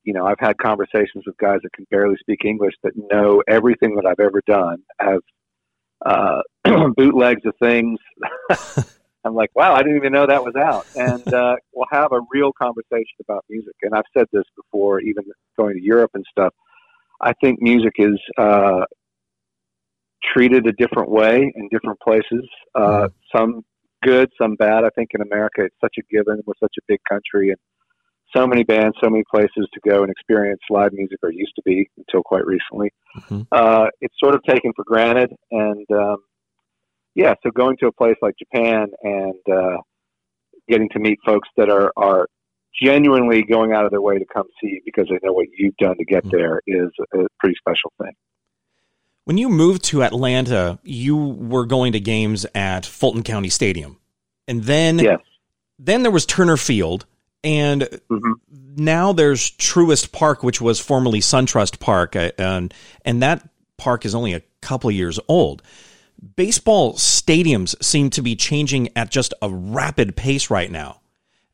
you 0.05 0.13
know, 0.13 0.25
I've 0.27 0.39
had 0.39 0.57
conversations 0.59 1.25
with 1.27 1.37
guys 1.39 1.59
that 1.65 1.73
can 1.73 1.87
barely 1.91 2.17
speak 2.21 2.45
English 2.45 2.75
that 2.85 2.93
know 3.11 3.43
everything 3.49 3.97
that 3.97 4.07
I've 4.07 4.25
ever 4.25 4.41
done, 4.47 4.79
have 5.01 5.21
uh, 6.07 6.43
bootlegs 6.97 7.43
of 7.45 7.55
things. 7.61 7.99
I'm 9.25 9.35
like, 9.35 9.51
wow, 9.57 9.75
I 9.75 9.79
didn't 9.83 9.97
even 9.97 10.13
know 10.13 10.27
that 10.27 10.45
was 10.45 10.55
out. 10.55 10.87
And 10.95 11.35
uh, 11.35 11.57
we'll 11.75 11.89
have 11.91 12.13
a 12.13 12.21
real 12.31 12.53
conversation 12.53 13.17
about 13.21 13.45
music. 13.51 13.75
And 13.83 13.93
I've 13.93 14.05
said 14.17 14.27
this 14.33 14.45
before, 14.55 15.01
even 15.01 15.25
going 15.59 15.75
to 15.75 15.83
Europe 15.83 16.13
and 16.15 16.25
stuff. 16.31 16.55
I 17.21 17.33
think 17.43 17.61
music 17.61 17.95
is 17.99 18.21
uh, 18.39 18.85
treated 20.33 20.67
a 20.67 20.73
different 20.73 21.11
way 21.11 21.53
in 21.57 21.69
different 21.73 21.99
places. 22.01 22.49
Uh, 22.75 23.09
some 23.35 23.65
good, 24.03 24.31
some 24.41 24.55
bad. 24.55 24.85
I 24.85 24.91
think 24.91 25.11
in 25.13 25.23
America 25.23 25.65
it's 25.65 25.77
such 25.81 25.97
a 25.99 26.03
given. 26.15 26.41
We're 26.47 26.55
such 26.61 26.75
a 26.79 26.83
big 26.87 27.01
country 27.09 27.49
and 27.49 27.59
so 28.37 28.47
many 28.47 28.65
bands, 28.65 28.97
so 29.03 29.09
many 29.09 29.25
places 29.31 29.67
to 29.73 29.81
go 29.89 30.03
and 30.03 30.11
experience 30.11 30.61
live 30.71 30.93
music, 30.93 31.19
or 31.23 31.31
used 31.33 31.55
to 31.57 31.63
be 31.65 31.89
until 31.97 32.23
quite 32.23 32.47
recently. 32.47 32.93
Mm-hmm. 33.19 33.43
Uh, 33.51 33.87
it's 34.01 34.15
sort 34.23 34.35
of 34.35 34.43
taken 34.45 34.73
for 34.77 34.85
granted. 34.85 35.33
And 35.51 35.87
um, 35.91 36.17
yeah, 37.15 37.35
so 37.43 37.51
going 37.51 37.77
to 37.79 37.87
a 37.87 37.93
place 37.93 38.17
like 38.21 38.35
Japan 38.39 38.89
and 39.03 39.35
uh, 39.51 39.79
getting 40.69 40.89
to 40.91 40.99
meet 40.99 41.19
folks 41.25 41.49
that 41.57 41.71
are, 41.71 41.93
are 41.97 42.27
genuinely 42.83 43.43
going 43.43 43.73
out 43.73 43.85
of 43.87 43.91
their 43.91 44.03
way 44.03 44.19
to 44.19 44.25
come 44.27 44.47
see 44.61 44.69
you 44.69 44.81
because 44.85 45.07
they 45.09 45.19
know 45.23 45.33
what 45.33 45.47
you've 45.57 45.77
done 45.79 45.97
to 45.97 46.05
get 46.05 46.25
Mm-hmm. 46.25 46.37
there 46.37 46.61
is 46.67 46.91
a 47.15 47.27
pretty 47.39 47.57
special 47.59 47.93
thing. 48.01 48.13
When 49.25 49.39
you 49.39 49.49
moved 49.49 49.83
to 49.85 50.05
Atlanta, 50.05 50.79
you 50.85 51.17
were 51.17 51.67
going 51.67 51.93
to 51.93 52.01
games 52.01 52.47
at 52.55 52.87
Fulton 52.87 53.23
County 53.23 53.49
Stadium, 53.49 53.99
and 54.47 54.63
then 54.65 54.99
Yes. 55.01 55.19
then 55.79 56.03
there 56.03 56.13
was 56.13 56.25
Turner 56.27 56.57
Field, 56.57 57.07
and 57.45 57.83
Mhm. 58.11 58.35
now 58.77 59.13
there's 59.13 59.51
Truist 59.53 60.13
Park, 60.13 60.43
which 60.43 60.61
was 60.61 60.81
formerly 60.81 61.21
SunTrust 61.21 61.79
Park, 61.81 62.17
uh, 62.17 62.33
and 62.39 62.73
and 63.05 63.23
that 63.23 63.49
park 63.77 64.05
is 64.05 64.15
only 64.15 64.33
a 64.33 64.43
couple 64.63 64.91
years 64.91 65.21
old. 65.29 65.63
Baseball 66.37 66.95
stadiums 66.95 67.75
seem 67.83 68.11
to 68.11 68.23
be 68.23 68.35
changing 68.37 68.89
at 68.97 69.11
just 69.11 69.35
a 69.43 69.51
rapid 69.51 70.17
pace 70.17 70.51
right 70.51 70.71
now. 70.71 71.01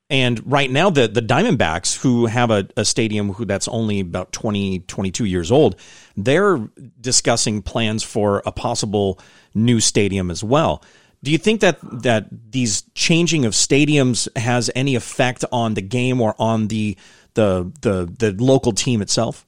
And 0.08 0.42
right 0.50 0.70
now, 0.70 0.90
the, 0.90 1.08
the 1.08 1.22
Diamondbacks, 1.22 1.96
who 1.96 2.26
have 2.26 2.50
a, 2.50 2.68
a 2.76 2.84
stadium 2.84 3.32
who 3.32 3.46
that's 3.46 3.66
only 3.66 4.00
about 4.00 4.30
20, 4.32 4.80
22 4.80 5.24
years 5.24 5.50
old, 5.50 5.76
they're 6.16 6.58
discussing 7.00 7.62
plans 7.62 8.02
for 8.02 8.42
a 8.44 8.52
possible 8.52 9.18
new 9.54 9.80
stadium 9.80 10.30
as 10.30 10.44
well. 10.44 10.82
Do 11.24 11.30
you 11.30 11.38
think 11.38 11.60
that, 11.60 11.78
that 12.02 12.26
these 12.50 12.82
changing 12.94 13.44
of 13.44 13.52
stadiums 13.52 14.28
has 14.36 14.70
any 14.74 14.94
effect 14.96 15.44
on 15.52 15.74
the 15.74 15.82
game 15.82 16.20
or 16.20 16.34
on 16.38 16.68
the, 16.68 16.96
the, 17.34 17.72
the, 17.80 18.12
the 18.18 18.42
local 18.42 18.72
team 18.72 19.00
itself? 19.02 19.46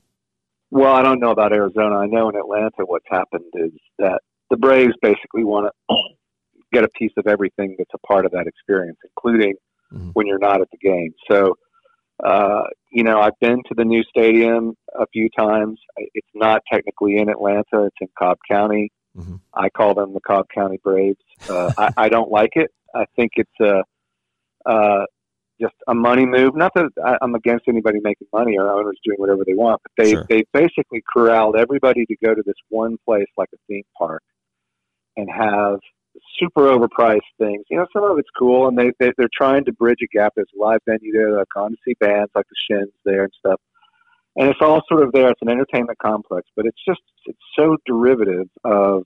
Well, 0.71 0.93
I 0.93 1.03
don't 1.03 1.21
know 1.21 1.31
about 1.31 1.53
Arizona. 1.53 1.97
I 1.99 2.07
know 2.07 2.29
in 2.29 2.37
Atlanta 2.37 2.85
what's 2.85 3.07
happened 3.11 3.53
is 3.55 3.73
that 3.99 4.21
the 4.51 4.57
Braves 4.57 4.95
basically 5.03 5.45
want 5.45 5.73
to 5.91 5.97
get 6.73 6.85
a 6.85 6.89
piece 6.99 7.13
of 7.17 7.27
everything 7.27 7.75
that's 7.79 7.91
a 7.95 8.07
part 8.07 8.25
of 8.25 8.33
that 8.33 8.47
experience, 8.47 8.99
including 9.05 9.55
Mhm. 9.93 10.11
when 10.15 10.27
you're 10.27 10.39
not 10.39 10.61
at 10.61 10.69
the 10.73 10.79
game. 10.79 11.13
So, 11.31 11.57
uh, 12.25 12.63
you 12.91 13.05
know, 13.05 13.21
I've 13.21 13.39
been 13.41 13.59
to 13.69 13.75
the 13.77 13.85
new 13.85 14.03
stadium 14.05 14.75
a 14.99 15.07
few 15.13 15.29
times. 15.39 15.79
It's 15.97 16.27
not 16.35 16.63
technically 16.73 17.19
in 17.19 17.29
Atlanta; 17.29 17.85
it's 17.85 17.97
in 18.01 18.09
Cobb 18.19 18.39
County. 18.51 18.91
Mhm. 19.17 19.41
I 19.55 19.69
call 19.69 19.95
them 19.95 20.13
the 20.15 20.21
Cobb 20.21 20.47
County 20.55 20.79
Braves. 20.83 21.21
Uh, 21.49 21.73
I, 21.79 21.91
I 21.97 22.09
don't 22.09 22.31
like 22.31 22.53
it. 22.55 22.71
I 22.95 23.05
think 23.17 23.33
it's 23.37 23.61
a 23.61 23.83
uh, 24.69 25.05
just 25.61 25.75
a 25.87 25.95
money 25.95 26.27
move. 26.27 26.57
Not 26.57 26.73
that 26.75 26.87
I, 27.05 27.17
I'm 27.23 27.35
against 27.35 27.69
anybody 27.69 27.99
making 28.03 28.27
money 28.33 28.57
or 28.59 28.69
owners 28.73 28.99
doing 29.05 29.19
whatever 29.19 29.45
they 29.47 29.55
want, 29.55 29.81
but 29.83 29.93
they 30.05 30.13
Sure. 30.13 30.27
they 30.29 30.45
basically 30.53 31.03
corralled 31.13 31.57
everybody 31.57 32.05
to 32.07 32.17
go 32.25 32.35
to 32.35 32.43
this 32.45 32.57
one 32.71 32.97
place 33.05 33.29
like 33.37 33.51
a 33.55 33.59
theme 33.69 33.85
park 33.97 34.23
and 35.17 35.29
have 35.31 35.79
super 36.39 36.63
overpriced 36.63 37.21
things. 37.39 37.65
You 37.71 37.79
know, 37.79 37.87
some 37.93 38.05
of 38.05 38.19
it's 38.19 38.29
cool, 38.37 38.67
and 38.69 38.77
they, 38.77 38.91
they 38.99 39.13
they're 39.17 39.29
trying 39.37 39.65
to 39.67 39.73
bridge 39.73 39.99
a 40.03 40.07
gap. 40.17 40.33
There's 40.35 40.49
a 40.57 40.61
live 40.61 40.81
venue 40.89 41.13
there. 41.13 41.39
I've 41.39 41.49
gone 41.55 41.71
to 41.71 41.77
see 41.87 41.95
bands 42.01 42.31
like 42.35 42.47
the 42.49 42.57
Shins 42.75 42.93
there 43.05 43.25
and 43.25 43.33
stuff, 43.39 43.61
and 44.37 44.49
it's 44.49 44.61
all 44.61 44.83
sort 44.89 45.03
of 45.03 45.13
there. 45.13 45.31
It's 45.31 45.43
an 45.43 45.49
entertainment 45.49 45.99
complex, 45.99 46.49
but 46.57 46.67
it's 46.67 46.81
just 46.87 47.01
it's 47.27 47.39
so 47.59 47.77
derivative 47.87 48.49
of 48.65 49.05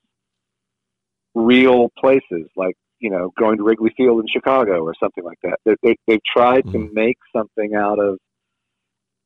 real 1.35 1.91
places 1.99 2.49
like 2.57 2.75
you 2.99 3.11
know 3.11 3.31
going 3.39 3.59
to 3.59 3.63
Wrigley 3.65 3.93
Field 3.97 4.21
in 4.21 4.27
Chicago 4.29 4.83
or 4.83 4.95
something 5.01 5.25
like 5.25 5.39
that. 5.43 5.59
They, 5.65 5.75
they, 5.83 5.97
they've 6.07 6.25
tried 6.33 6.65
to 6.73 6.79
Mhm. 6.79 6.93
make 6.93 7.19
something 7.35 7.75
out 7.75 7.99
of 7.99 8.19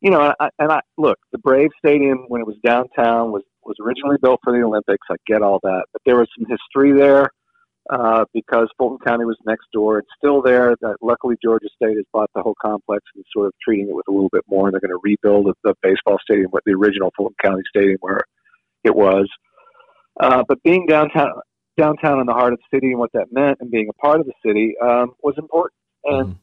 you 0.01 0.11
know, 0.11 0.35
I, 0.41 0.49
and 0.59 0.73
I 0.73 0.81
look 0.99 1.19
the 1.31 1.39
Brave 1.39 1.71
Stadium 1.79 2.25
when 2.29 2.41
it 2.41 2.47
was 2.47 2.57
downtown 2.65 3.33
was 3.33 3.43
was 3.65 3.77
originally 3.81 4.17
built 4.21 4.41
for 4.43 4.53
the 4.53 4.65
Olympics. 4.65 5.07
I 5.11 5.15
get 5.27 5.43
all 5.43 5.61
that, 5.63 5.85
but 5.93 6.03
there 6.05 6.17
was 6.17 6.29
some 6.37 6.47
history 6.49 6.93
there 6.93 7.31
uh, 7.93 8.25
because 8.33 8.69
Fulton 8.79 8.99
County 9.05 9.25
was 9.27 9.37
next 9.45 9.67
door. 9.73 9.99
It's 9.99 10.09
still 10.17 10.41
there. 10.41 10.75
That 10.81 10.97
luckily 11.03 11.37
Georgia 11.45 11.69
State 11.77 11.97
has 11.97 12.07
bought 12.13 12.31
the 12.35 12.43
whole 12.43 12.57
complex 12.61 13.05
and 13.15 13.25
sort 13.33 13.49
of 13.49 13.53
treating 13.63 13.89
it 13.89 13.95
with 13.95 14.09
a 14.09 14.13
little 14.13 14.31
bit 14.33 14.45
more. 14.49 14.67
And 14.67 14.73
they're 14.73 14.81
going 14.81 14.91
to 14.91 15.01
rebuild 15.03 15.47
the, 15.47 15.55
the 15.63 15.75
baseball 15.83 16.19
stadium, 16.23 16.51
with 16.53 16.65
the 16.65 16.73
original 16.73 17.13
Fulton 17.17 17.37
County 17.43 17.63
Stadium 17.69 17.99
where 18.01 18.23
it 18.83 18.95
was. 18.95 19.29
Uh, 20.19 20.43
but 20.49 20.63
being 20.63 20.87
downtown, 20.87 21.33
downtown 21.79 22.21
in 22.21 22.27
the 22.27 22.33
heart 22.33 22.55
of 22.55 22.59
the 22.59 22.77
city, 22.77 22.91
and 22.91 22.99
what 22.99 23.13
that 23.13 23.27
meant, 23.31 23.59
and 23.61 23.71
being 23.71 23.89
a 23.89 23.93
part 24.05 24.21
of 24.21 24.27
the 24.27 24.35
city 24.45 24.75
um, 24.83 25.13
was 25.23 25.35
important. 25.37 25.75
And 26.05 26.35
Mhm. 26.35 26.39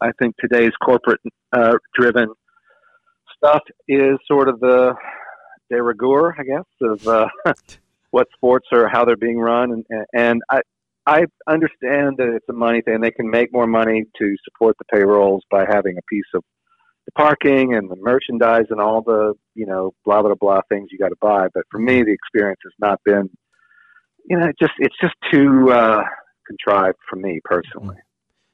I 0.00 0.12
think 0.18 0.34
today's 0.38 0.72
corporate 0.82 1.20
uh, 1.52 1.74
driven 1.94 2.32
stuff 3.36 3.62
is 3.88 4.16
sort 4.26 4.48
of 4.48 4.60
the 4.60 4.94
de 5.70 5.82
rigueur, 5.82 6.34
I 6.38 6.42
guess, 6.42 6.64
of 6.80 7.06
uh, 7.06 7.28
what 8.10 8.26
sports 8.34 8.68
are, 8.72 8.88
how 8.88 9.04
they're 9.04 9.16
being 9.16 9.38
run, 9.38 9.72
and, 9.72 10.04
and 10.12 10.42
I 10.50 10.60
I 11.06 11.24
understand 11.48 12.18
that 12.18 12.32
it's 12.34 12.48
a 12.48 12.52
money 12.52 12.82
thing. 12.82 13.00
They 13.00 13.10
can 13.10 13.30
make 13.30 13.52
more 13.52 13.66
money 13.66 14.04
to 14.18 14.36
support 14.44 14.76
the 14.78 14.84
payrolls 14.92 15.42
by 15.50 15.64
having 15.68 15.96
a 15.96 16.02
piece 16.08 16.24
of 16.34 16.42
the 17.06 17.12
parking 17.12 17.74
and 17.74 17.90
the 17.90 17.96
merchandise 17.96 18.66
and 18.70 18.80
all 18.80 19.02
the 19.02 19.34
you 19.54 19.66
know 19.66 19.92
blah 20.04 20.22
blah 20.22 20.34
blah 20.34 20.60
things 20.68 20.88
you 20.90 20.98
got 20.98 21.08
to 21.08 21.16
buy. 21.20 21.48
But 21.52 21.64
for 21.70 21.78
me, 21.78 22.02
the 22.02 22.12
experience 22.12 22.60
has 22.64 22.72
not 22.78 23.00
been, 23.04 23.30
you 24.28 24.38
know, 24.38 24.46
it 24.46 24.56
just 24.60 24.74
it's 24.78 24.96
just 25.00 25.14
too 25.32 25.72
uh, 25.72 26.02
contrived 26.46 26.98
for 27.08 27.16
me 27.16 27.40
personally. 27.44 27.96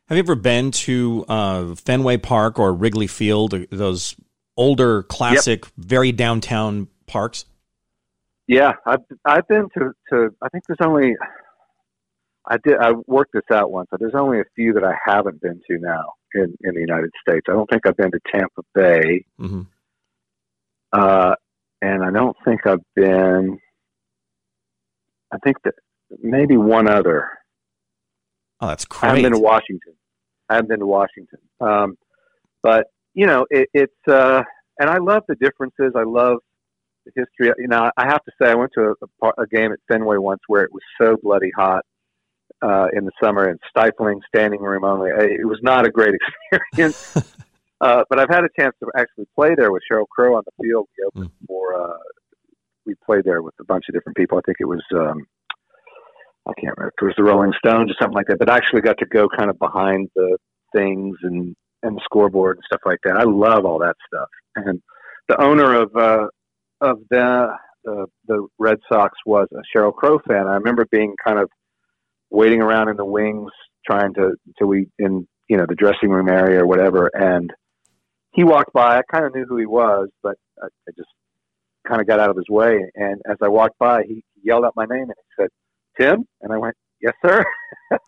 Have 0.09 0.17
you 0.17 0.23
ever 0.23 0.37
been 0.37 0.71
to 0.71 1.25
uh, 1.29 1.75
Fenway 1.75 2.19
Park 2.19 2.61
or 2.61 2.73
Wrigley 2.73 3.09
Field, 3.09 3.67
those 3.73 4.15
older, 4.57 5.03
classic, 5.03 5.67
very 5.77 6.13
downtown 6.13 6.87
parks? 7.07 7.45
Yeah, 8.49 8.73
I've 8.87 9.01
I've 9.25 9.49
been 9.49 9.69
to 9.77 9.93
to 10.11 10.31
I 10.43 10.49
think 10.49 10.65
there's 10.69 10.79
only 10.81 11.15
I 12.49 12.59
did 12.65 12.77
I 12.79 12.93
worked 13.07 13.33
this 13.33 13.43
out 13.53 13.71
once. 13.71 13.89
But 13.91 14.01
there's 14.01 14.15
only 14.15 14.41
a 14.41 14.45
few 14.55 14.73
that 14.75 14.85
I 14.85 14.95
haven't 15.05 15.41
been 15.41 15.61
to 15.69 15.79
now 15.79 16.13
in 16.35 16.57
in 16.63 16.75
the 16.75 16.81
United 16.81 17.11
States. 17.21 17.47
I 17.49 17.53
don't 17.53 17.69
think 17.69 17.87
I've 17.87 17.97
been 17.97 18.13
to 18.13 18.21
Tampa 18.33 18.63
Bay, 18.75 19.25
hmm 19.39 19.63
uh, 20.93 21.35
and 21.83 22.05
I 22.05 22.11
don't 22.11 22.37
think 22.45 22.67
I've 22.67 22.85
been. 22.95 23.59
I 25.33 25.39
think 25.39 25.57
that 25.65 25.75
maybe 26.23 26.57
one 26.57 26.89
other. 26.89 27.29
Oh, 28.61 28.69
that's 28.69 28.85
crazy. 28.85 29.07
I 29.07 29.09
haven't 29.09 29.23
been 29.25 29.33
to 29.33 29.45
Washington. 29.45 29.95
I 30.49 30.55
haven't 30.55 30.69
been 30.69 30.79
to 30.79 30.87
Washington. 30.87 31.39
Um, 31.61 31.99
but 32.63 32.87
you 33.15 33.27
know, 33.27 33.47
it, 33.51 33.69
it's 33.75 34.09
uh, 34.09 34.43
and 34.79 34.89
I 34.89 34.99
love 34.99 35.25
the 35.27 35.35
differences. 35.35 35.93
I 35.97 36.05
love 36.05 36.39
history. 37.15 37.53
You 37.59 37.69
know, 37.69 37.91
I 37.97 38.07
have 38.07 38.23
to 38.25 38.33
say, 38.41 38.51
I 38.51 38.55
went 38.55 38.73
to 38.75 38.95
a, 39.01 39.27
a, 39.27 39.43
a 39.43 39.47
game 39.47 39.73
at 39.73 39.79
Fenway 39.89 40.17
once 40.19 40.41
where 40.47 40.65
it 40.65 40.73
was 40.73 40.83
so 41.01 41.17
bloody 41.23 41.51
hot 41.57 41.85
uh, 42.63 42.89
in 42.93 43.05
the 43.05 43.13
summer 43.23 43.45
and 43.49 43.59
stifling, 43.69 44.21
standing 44.29 44.61
room 44.61 44.85
only. 44.85 45.11
It 45.11 45.47
was 45.47 45.59
not 45.63 45.87
a 45.87 45.91
great 45.91 46.15
experience. 46.53 47.33
Uh, 47.79 48.03
but 48.09 48.19
I've 48.19 48.31
had 48.31 48.43
a 48.43 48.49
chance 48.59 48.75
to 48.81 48.91
actually 48.97 49.27
play 49.35 49.55
there 49.55 49.71
with 49.71 49.83
Sheryl 49.91 50.09
Crow 50.09 50.35
on 50.35 50.43
the 50.47 50.65
field. 50.65 50.89
We 50.97 51.05
opened 51.05 51.31
mm. 51.31 51.47
for 51.47 51.79
uh, 51.79 51.99
we 52.87 52.95
played 53.05 53.25
there 53.25 53.43
with 53.43 53.53
a 53.61 53.65
bunch 53.65 53.85
of 53.89 53.95
different 53.95 54.17
people. 54.17 54.39
I 54.39 54.41
think 54.47 54.57
it 54.61 54.65
was 54.65 54.83
um, 54.95 55.27
I 56.47 56.53
can't 56.59 56.75
remember 56.77 56.95
if 56.97 57.03
it 57.03 57.05
was 57.05 57.15
the 57.19 57.25
Rolling 57.25 57.53
Stones 57.59 57.91
or 57.91 57.95
something 58.01 58.15
like 58.15 58.29
that. 58.29 58.39
But 58.39 58.49
I 58.49 58.57
actually 58.57 58.81
got 58.81 58.97
to 58.99 59.07
go 59.07 59.29
kind 59.29 59.51
of 59.51 59.59
behind 59.59 60.09
the 60.15 60.39
things 60.75 61.19
and 61.23 61.55
and 61.83 61.97
the 61.97 62.01
scoreboard 62.05 62.57
and 62.57 62.65
stuff 62.65 62.81
like 62.87 63.01
that. 63.05 63.17
I 63.17 63.25
love 63.25 63.67
all 63.67 63.79
that 63.81 63.97
stuff. 64.07 64.29
And 64.57 64.81
the 65.29 65.41
owner 65.41 65.75
of 65.75 65.95
uh, 65.95 66.29
of 66.81 66.99
the 67.11 67.49
the 67.85 68.07
the 68.27 68.47
Red 68.59 68.79
Sox 68.91 69.17
was 69.25 69.49
a 69.53 69.63
Sheryl 69.77 69.95
Crow 69.95 70.19
fan. 70.27 70.47
I 70.47 70.55
remember 70.55 70.87
being 70.91 71.15
kind 71.25 71.39
of 71.39 71.51
waiting 72.31 72.61
around 72.61 72.89
in 72.89 72.97
the 72.97 73.05
wings 73.05 73.51
trying 73.87 74.13
to 74.15 74.33
to 74.59 74.67
we 74.67 74.89
in 74.99 75.27
you 75.49 75.57
know 75.57 75.67
the 75.69 75.75
dressing 75.75 76.11
room 76.11 76.29
area 76.29 76.61
or 76.61 76.67
whatever. 76.67 77.11
And 77.15 77.51
he 78.33 78.45
walked 78.45 78.73
by. 78.73 78.99
I 78.99 79.03
kind 79.11 79.25
of 79.25 79.35
knew 79.35 79.47
who 79.49 79.57
he 79.57 79.67
was 79.67 80.09
but 80.23 80.37
I, 80.63 80.67
I 80.67 80.91
just 80.97 81.09
kind 81.89 82.01
of 82.01 82.07
got 82.07 82.21
out 82.21 82.31
of 82.31 82.37
his 82.37 82.49
way. 82.49 82.79
And 82.97 83.23
as 83.31 83.37
i 83.43 83.49
walked 83.49 83.79
by 83.79 84.03
he 84.03 84.23
yelled 84.43 84.65
out 84.65 84.75
my 84.77 84.87
name 84.87 85.05
and 85.05 85.15
he 85.17 85.43
said 85.43 85.49
tim? 85.99 86.25
And 86.43 86.53
i 86.53 86.59
went 86.59 86.75
yes 87.01 87.15
sir. 87.25 87.45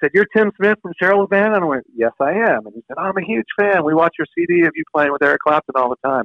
Said 0.00 0.10
you're 0.12 0.26
tim 0.36 0.50
smith 0.56 0.78
from 0.82 0.92
sheryl's 1.00 1.28
band? 1.28 1.54
And 1.54 1.62
i 1.62 1.66
went 1.66 1.84
yes 1.94 2.12
i 2.20 2.32
am. 2.32 2.66
And 2.66 2.74
he 2.74 2.82
said 2.88 2.96
i'm 2.98 3.16
a 3.16 3.24
huge 3.24 3.46
fan. 3.58 3.84
We 3.84 3.94
watch 3.94 4.14
your 4.18 4.26
cd 4.36 4.66
of 4.66 4.72
you 4.74 4.84
playing 4.94 5.12
with 5.12 5.22
eric 5.22 5.40
clapton 5.42 5.74
all 5.76 5.90
the 5.90 6.08
time 6.08 6.24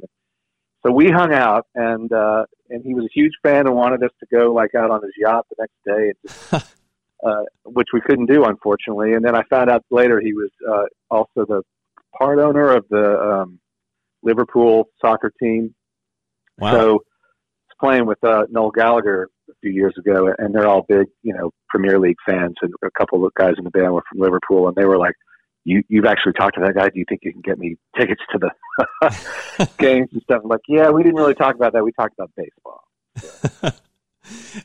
so 0.84 0.92
we 0.92 1.10
hung 1.10 1.32
out 1.32 1.66
and 1.74 2.12
uh 2.12 2.44
and 2.68 2.82
he 2.84 2.94
was 2.94 3.04
a 3.04 3.12
huge 3.12 3.32
fan 3.42 3.66
and 3.66 3.74
wanted 3.74 4.02
us 4.02 4.12
to 4.20 4.26
go 4.34 4.52
like 4.52 4.74
out 4.74 4.90
on 4.90 5.02
his 5.02 5.12
yacht 5.18 5.46
the 5.50 5.56
next 5.58 5.74
day 5.84 6.12
and 6.12 6.16
just 6.26 6.74
uh, 7.24 7.42
which 7.64 7.88
we 7.92 8.00
couldn't 8.00 8.26
do, 8.26 8.44
unfortunately. 8.44 9.12
And 9.12 9.24
then 9.24 9.34
I 9.34 9.42
found 9.50 9.70
out 9.70 9.84
later 9.90 10.20
he 10.20 10.32
was 10.32 10.50
uh, 10.68 10.84
also 11.10 11.44
the 11.46 11.62
part 12.16 12.38
owner 12.38 12.74
of 12.74 12.86
the 12.90 13.20
um, 13.20 13.58
Liverpool 14.22 14.88
soccer 15.00 15.32
team. 15.40 15.74
Wow. 16.58 16.72
So 16.72 16.98
playing 17.78 18.06
with 18.06 18.22
uh, 18.24 18.44
Noel 18.50 18.70
Gallagher 18.70 19.28
a 19.48 19.52
few 19.62 19.70
years 19.70 19.94
ago, 19.98 20.32
and 20.38 20.54
they're 20.54 20.66
all 20.66 20.84
big, 20.88 21.06
you 21.22 21.34
know, 21.34 21.50
Premier 21.68 21.98
League 21.98 22.16
fans. 22.26 22.54
And 22.62 22.72
a 22.84 22.90
couple 22.98 23.24
of 23.24 23.32
guys 23.34 23.54
in 23.58 23.64
the 23.64 23.70
band 23.70 23.92
were 23.92 24.04
from 24.10 24.20
Liverpool, 24.20 24.68
and 24.68 24.76
they 24.76 24.84
were 24.84 24.98
like, 24.98 25.14
"You, 25.64 25.82
you've 25.88 26.06
actually 26.06 26.32
talked 26.32 26.56
to 26.56 26.60
that 26.62 26.74
guy. 26.74 26.88
Do 26.88 26.98
you 26.98 27.04
think 27.08 27.20
you 27.24 27.32
can 27.32 27.42
get 27.42 27.58
me 27.58 27.76
tickets 27.96 28.22
to 28.32 28.38
the 28.38 29.68
games 29.78 30.08
and 30.12 30.22
stuff?" 30.22 30.40
I'm 30.42 30.48
like, 30.48 30.62
yeah, 30.68 30.90
we 30.90 31.02
didn't 31.02 31.16
really 31.18 31.34
talk 31.34 31.54
about 31.54 31.72
that. 31.72 31.84
We 31.84 31.92
talked 31.92 32.14
about 32.18 32.30
baseball. 32.36 33.80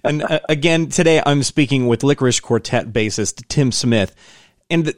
And 0.03 0.23
uh, 0.23 0.39
again, 0.49 0.87
today 0.87 1.21
I'm 1.25 1.43
speaking 1.43 1.87
with 1.87 2.01
Lickerish 2.01 2.41
Quartet 2.41 2.91
bassist 2.91 3.47
Tim 3.47 3.71
Smith, 3.71 4.15
and 4.69 4.93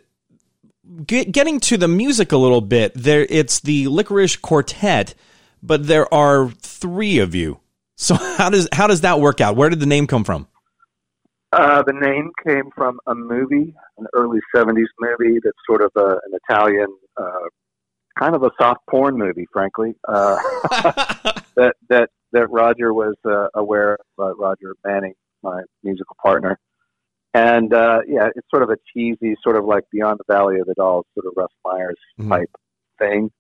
get, 1.06 1.32
getting 1.32 1.60
to 1.62 1.78
the 1.78 1.88
music 1.88 2.32
a 2.32 2.38
little 2.38 2.62
bit. 2.62 2.94
There, 2.96 3.26
it's 3.30 3.60
the 3.60 3.86
Lickerish 3.86 4.42
Quartet, 4.42 5.14
but 5.62 5.88
there 5.88 6.12
are 6.14 6.50
three 6.50 7.20
of 7.20 7.36
you. 7.36 7.60
So 7.96 8.16
how 8.38 8.50
does 8.50 8.68
how 8.72 8.88
does 8.88 9.02
that 9.02 9.20
work 9.20 9.42
out? 9.42 9.56
Where 9.56 9.70
did 9.70 9.80
the 9.80 9.86
name 9.86 10.08
come 10.08 10.24
from? 10.24 10.48
Uh, 11.58 11.82
the 11.84 11.94
name 11.94 12.32
came 12.46 12.70
from 12.76 13.00
a 13.08 13.16
movie, 13.16 13.74
an 13.98 14.06
early 14.14 14.40
'70s 14.56 14.86
movie 15.00 15.40
that's 15.44 15.58
sort 15.66 15.82
of 15.82 15.92
a, 15.96 16.20
an 16.26 16.40
Italian, 16.50 16.88
uh, 17.18 17.48
kind 18.20 18.36
of 18.36 18.44
a 18.44 18.52
soft 18.60 18.82
porn 18.90 19.18
movie, 19.18 19.48
frankly. 19.52 19.96
Uh, 20.08 20.38
that 21.56 21.76
that 21.90 22.10
that 22.32 22.48
Roger 22.52 22.94
was 22.94 23.16
uh, 23.26 23.48
aware 23.56 23.94
of, 23.94 24.00
uh, 24.20 24.36
Roger 24.36 24.76
Manning, 24.86 25.14
my 25.42 25.62
musical 25.84 26.16
partner. 26.22 26.60
And 27.34 27.74
uh, 27.74 28.00
yeah, 28.08 28.30
it's 28.36 28.48
sort 28.50 28.64
of 28.64 28.70
a 28.70 28.78
cheesy, 28.94 29.36
sort 29.44 29.56
of 29.56 29.66
like 29.66 29.84
Beyond 29.92 30.20
the 30.20 30.34
Valley 30.34 30.60
of 30.60 30.68
the 30.68 30.74
Dolls, 30.76 31.06
sort 31.14 31.26
of 31.26 31.34
Russ 31.36 31.52
Meyer's 31.66 31.98
mm-hmm. 32.20 32.30
type 32.30 32.52
thing. 33.00 33.32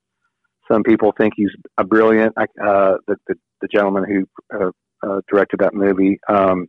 Some 0.71 0.83
people 0.83 1.13
think 1.17 1.33
he's 1.36 1.51
a 1.77 1.83
brilliant. 1.83 2.33
Uh, 2.38 2.97
the, 3.07 3.15
the 3.27 3.36
the 3.62 3.67
gentleman 3.67 4.05
who 4.05 4.27
uh, 4.55 4.71
uh, 5.03 5.21
directed 5.29 5.59
that 5.59 5.74
movie, 5.74 6.19
um, 6.27 6.67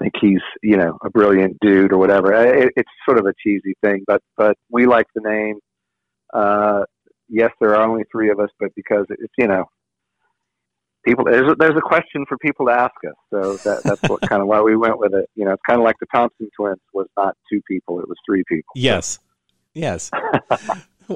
think 0.00 0.14
he's 0.20 0.40
you 0.62 0.76
know 0.76 0.98
a 1.04 1.10
brilliant 1.10 1.58
dude 1.60 1.92
or 1.92 1.98
whatever. 1.98 2.32
It, 2.32 2.72
it's 2.76 2.90
sort 3.04 3.18
of 3.18 3.26
a 3.26 3.32
cheesy 3.42 3.74
thing, 3.82 4.04
but 4.06 4.22
but 4.36 4.56
we 4.70 4.86
like 4.86 5.06
the 5.14 5.22
name. 5.22 5.58
Uh, 6.32 6.84
yes, 7.28 7.50
there 7.60 7.74
are 7.76 7.88
only 7.88 8.04
three 8.10 8.30
of 8.30 8.40
us, 8.40 8.50
but 8.58 8.74
because 8.74 9.06
it's 9.10 9.32
you 9.38 9.46
know 9.46 9.66
people 11.06 11.24
there's 11.24 11.50
a, 11.50 11.54
there's 11.54 11.76
a 11.76 11.80
question 11.80 12.24
for 12.28 12.36
people 12.38 12.66
to 12.66 12.72
ask 12.72 12.94
us. 13.08 13.14
So 13.30 13.56
that, 13.56 13.82
that's 13.84 14.02
what 14.08 14.20
kind 14.22 14.42
of 14.42 14.48
why 14.48 14.60
we 14.60 14.76
went 14.76 14.98
with 14.98 15.14
it. 15.14 15.30
You 15.34 15.44
know 15.44 15.52
it's 15.52 15.62
kind 15.66 15.80
of 15.80 15.84
like 15.84 15.96
the 16.00 16.06
thompson 16.12 16.50
twins 16.56 16.80
was 16.92 17.06
not 17.16 17.36
two 17.50 17.62
people 17.66 18.00
it 18.00 18.08
was 18.08 18.18
three 18.26 18.44
people. 18.48 18.72
Yes. 18.74 19.18
Yes. 19.72 20.10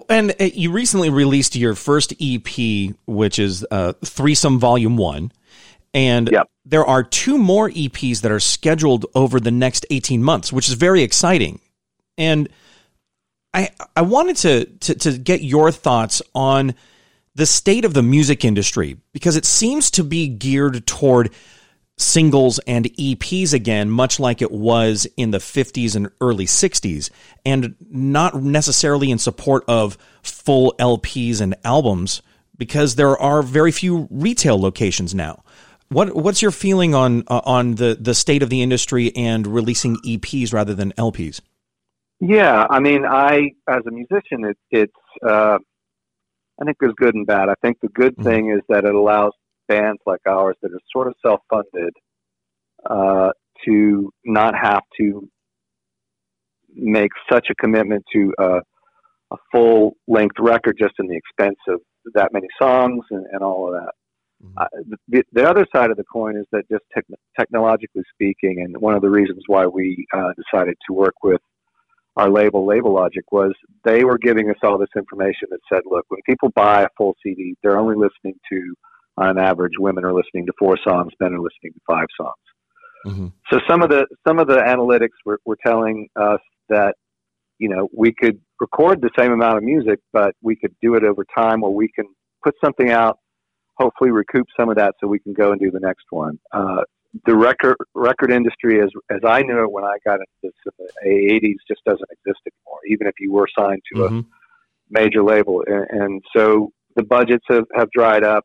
And 0.09 0.31
uh, 0.39 0.45
you 0.45 0.71
recently 0.71 1.11
released 1.11 1.57
your 1.57 1.75
first 1.75 2.13
ep 2.23 2.95
which 3.07 3.41
is 3.41 3.67
uh, 3.73 3.95
threesome 4.05 4.61
volume 4.61 4.97
one 4.97 5.33
and 5.93 6.29
yep. 6.31 6.49
there 6.65 6.85
are 6.85 7.03
two 7.03 7.39
more 7.39 7.71
eps 7.71 8.21
that 8.21 8.31
are 8.31 8.41
scheduled 8.41 9.07
over 9.15 9.41
the 9.41 9.51
next 9.51 9.87
18 9.91 10.23
months 10.23 10.53
which 10.53 10.69
is 10.69 10.75
very 10.75 11.03
exciting 11.03 11.61
and 12.17 12.49
i 13.55 13.69
i 13.97 14.03
wanted 14.03 14.37
to 14.37 14.65
to, 14.65 14.95
to 14.95 15.19
get 15.19 15.43
your 15.43 15.71
thoughts 15.71 16.23
on 16.35 16.75
the 17.35 17.47
state 17.47 17.85
of 17.85 17.95
the 17.95 18.03
music 18.03 18.45
industry 18.45 18.97
because 19.13 19.37
it 19.37 19.45
seems 19.45 19.91
to 19.91 20.05
be 20.05 20.29
geared 20.29 20.87
toward 20.87 21.31
singles 22.01 22.59
and 22.61 22.87
EPs 22.87 23.53
again, 23.53 23.91
much 23.91 24.19
like 24.19 24.43
it 24.43 24.51
was 24.51 25.07
in 25.17 25.31
the 25.31 25.39
50s 25.39 25.95
and 25.95 26.11
early 26.21 26.47
60s, 26.47 27.11
and 27.45 27.77
not 27.91 28.43
necessarily 28.43 29.11
in 29.11 29.19
support 29.19 29.65
of 29.69 29.99
full 30.23 30.75
LPs 30.79 31.41
and 31.41 31.55
albums 31.65 32.23
because 32.57 32.97
there 32.97 33.17
are 33.19 33.43
very 33.43 33.73
few 33.73 34.09
retail 34.11 34.61
locations 34.61 35.15
now. 35.15 35.43
What 35.91 36.15
what's 36.15 36.41
your 36.41 36.53
feeling 36.53 36.95
on 36.95 37.25
uh, 37.27 37.41
on 37.45 37.75
the 37.75 37.97
the 38.01 38.15
state 38.15 38.45
of 38.45 38.49
the 38.49 38.63
industry 38.63 39.13
and 39.17 39.45
releasing 39.45 39.97
EPs 40.07 40.53
rather 40.53 40.73
than 40.73 40.93
LPs? 40.93 41.41
Yeah, 42.21 42.67
I 42.71 42.79
mean, 42.79 43.05
I 43.05 43.51
as 43.69 43.83
a 43.87 43.91
musician, 43.91 44.45
it, 44.45 44.59
it's 44.71 44.93
uh, 45.27 45.59
I 46.61 46.65
think 46.65 46.77
there's 46.79 46.95
good 46.97 47.17
and 47.17 47.27
bad. 47.27 47.49
I 47.49 47.55
think 47.61 47.79
the 47.83 47.89
good 47.89 48.15
mm-hmm. 48.15 48.29
thing 48.29 48.51
is 48.51 48.61
that 48.69 48.85
it 48.85 48.95
allows 48.95 49.33
bands 49.67 50.01
like 50.07 50.21
ours 50.29 50.57
that 50.63 50.73
are 50.73 50.81
sort 50.93 51.09
of 51.09 51.15
self-funded 51.25 51.93
uh, 52.89 53.31
to 53.65 54.13
not 54.25 54.55
have 54.55 54.83
to 54.99 55.29
make 56.73 57.11
such 57.31 57.49
a 57.51 57.55
commitment 57.55 58.05
to 58.13 58.33
uh, 58.39 58.61
a 59.33 59.37
full-length 59.51 60.37
record 60.39 60.77
just 60.79 60.95
in 60.99 61.09
the 61.09 61.17
expense 61.17 61.59
of 61.69 61.81
that 62.15 62.33
many 62.33 62.47
songs 62.61 63.05
and, 63.11 63.27
and 63.33 63.43
all 63.43 63.69
of 63.69 63.81
that. 63.81 63.93
Mm-hmm. 64.45 64.59
Uh, 64.59 64.95
the, 65.09 65.23
the, 65.33 65.49
other 65.49 65.67
side 65.75 65.91
of 65.91 65.97
the 65.97 66.05
coin 66.05 66.37
is 66.37 66.47
that 66.53 66.69
just 66.71 66.85
te- 66.95 67.15
technologically 67.39 68.03
speaking, 68.13 68.63
and 68.65 68.77
one 68.79 68.95
of 68.95 69.03
the 69.03 69.11
reasons 69.11 69.43
why 69.47 69.67
we 69.67 70.07
uh, 70.17 70.33
decided 70.37 70.77
to 70.87 70.95
work 70.95 71.15
with 71.23 71.41
our 72.17 72.31
label, 72.31 72.67
Label 72.67 72.95
Logic, 72.95 73.25
was 73.31 73.53
they 73.85 74.05
were 74.05 74.19
giving 74.19 74.51
us 74.51 74.57
all 74.63 74.79
this 74.79 74.89
information 74.97 75.49
that 75.51 75.61
said, 75.71 75.83
look, 75.85 76.07
when 76.09 76.21
people 76.27 76.51
buy 76.55 76.83
a 76.83 76.89
full 76.97 77.15
CD, 77.23 77.55
they're 77.63 77.79
only 77.79 77.97
listening 77.97 78.39
to, 78.51 78.75
on 79.19 79.39
average, 79.39 79.75
women 79.79 80.05
are 80.05 80.15
listening 80.15 80.47
to 80.47 80.53
four 80.59 80.79
songs, 80.83 81.13
men 81.21 81.35
are 81.35 81.41
listening 81.41 81.73
to 81.75 81.81
five 81.87 82.07
songs. 82.17 82.35
Mm-hmm. 83.07 83.27
So 83.51 83.61
some 83.69 83.83
of 83.83 83.89
the 83.89 84.07
some 84.27 84.39
of 84.39 84.47
the 84.47 84.57
analytics 84.57 85.17
were, 85.25 85.41
were 85.47 85.57
telling 85.65 86.09
us 86.17 86.41
that 86.69 86.95
you 87.59 87.69
know 87.69 87.89
we 87.97 88.13
could 88.13 88.39
record 88.61 89.01
the 89.01 89.11
same 89.19 89.33
amount 89.33 89.57
of 89.57 89.63
music, 89.63 90.01
but 90.13 90.35
we 90.43 90.57
could 90.57 90.75
do 90.83 90.95
it 90.97 91.05
over 91.05 91.25
time, 91.37 91.63
or 91.63 91.75
we 91.75 91.89
can 91.89 92.05
put 92.45 92.55
something 92.63 92.91
out, 92.91 93.19
hopefully 93.81 94.11
recoup 94.11 94.47
some 94.59 94.69
of 94.69 94.77
that, 94.77 94.95
so 95.01 95.07
we 95.07 95.19
can 95.19 95.33
go 95.33 95.53
and 95.53 95.61
do 95.61 95.71
the 95.71 95.81
next 95.81 96.05
one. 96.11 96.39
Uh, 96.53 96.83
the 97.27 97.35
record 97.35 97.77
record 97.95 98.31
industry, 98.31 98.81
as 98.81 98.91
as 99.11 99.21
I 99.27 99.43
knew 99.43 99.63
it 99.65 99.73
when 99.73 99.85
I 99.85 99.97
got 100.05 100.21
into 100.21 100.27
this 100.43 100.53
in 100.79 100.87
the 100.87 101.41
'80s, 101.43 101.57
just 101.67 101.83
doesn't 101.85 102.09
exist 102.11 102.41
anymore. 102.47 102.79
Even 102.89 103.07
if 103.07 103.15
you 103.19 103.33
were 103.33 103.49
signed 103.59 103.83
to 103.93 104.01
mm-hmm. 104.01 104.19
a 104.19 104.23
major 104.91 105.23
label, 105.23 105.65
and, 105.67 105.87
and 105.91 106.23
so 106.37 106.71
the 106.97 107.03
budgets 107.03 107.45
have 107.49 107.67
have 107.75 107.91
dried 107.91 108.23
up. 108.23 108.45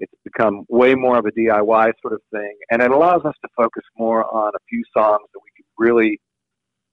It's 0.00 0.12
become 0.22 0.64
way 0.68 0.94
more 0.94 1.18
of 1.18 1.26
a 1.26 1.32
DIY 1.32 1.92
sort 2.00 2.14
of 2.14 2.20
thing, 2.30 2.56
and 2.70 2.82
it 2.82 2.90
allows 2.90 3.24
us 3.24 3.34
to 3.42 3.48
focus 3.56 3.82
more 3.96 4.24
on 4.24 4.52
a 4.54 4.58
few 4.68 4.82
songs 4.96 5.26
that 5.32 5.40
we 5.42 5.50
can 5.56 5.64
really 5.76 6.20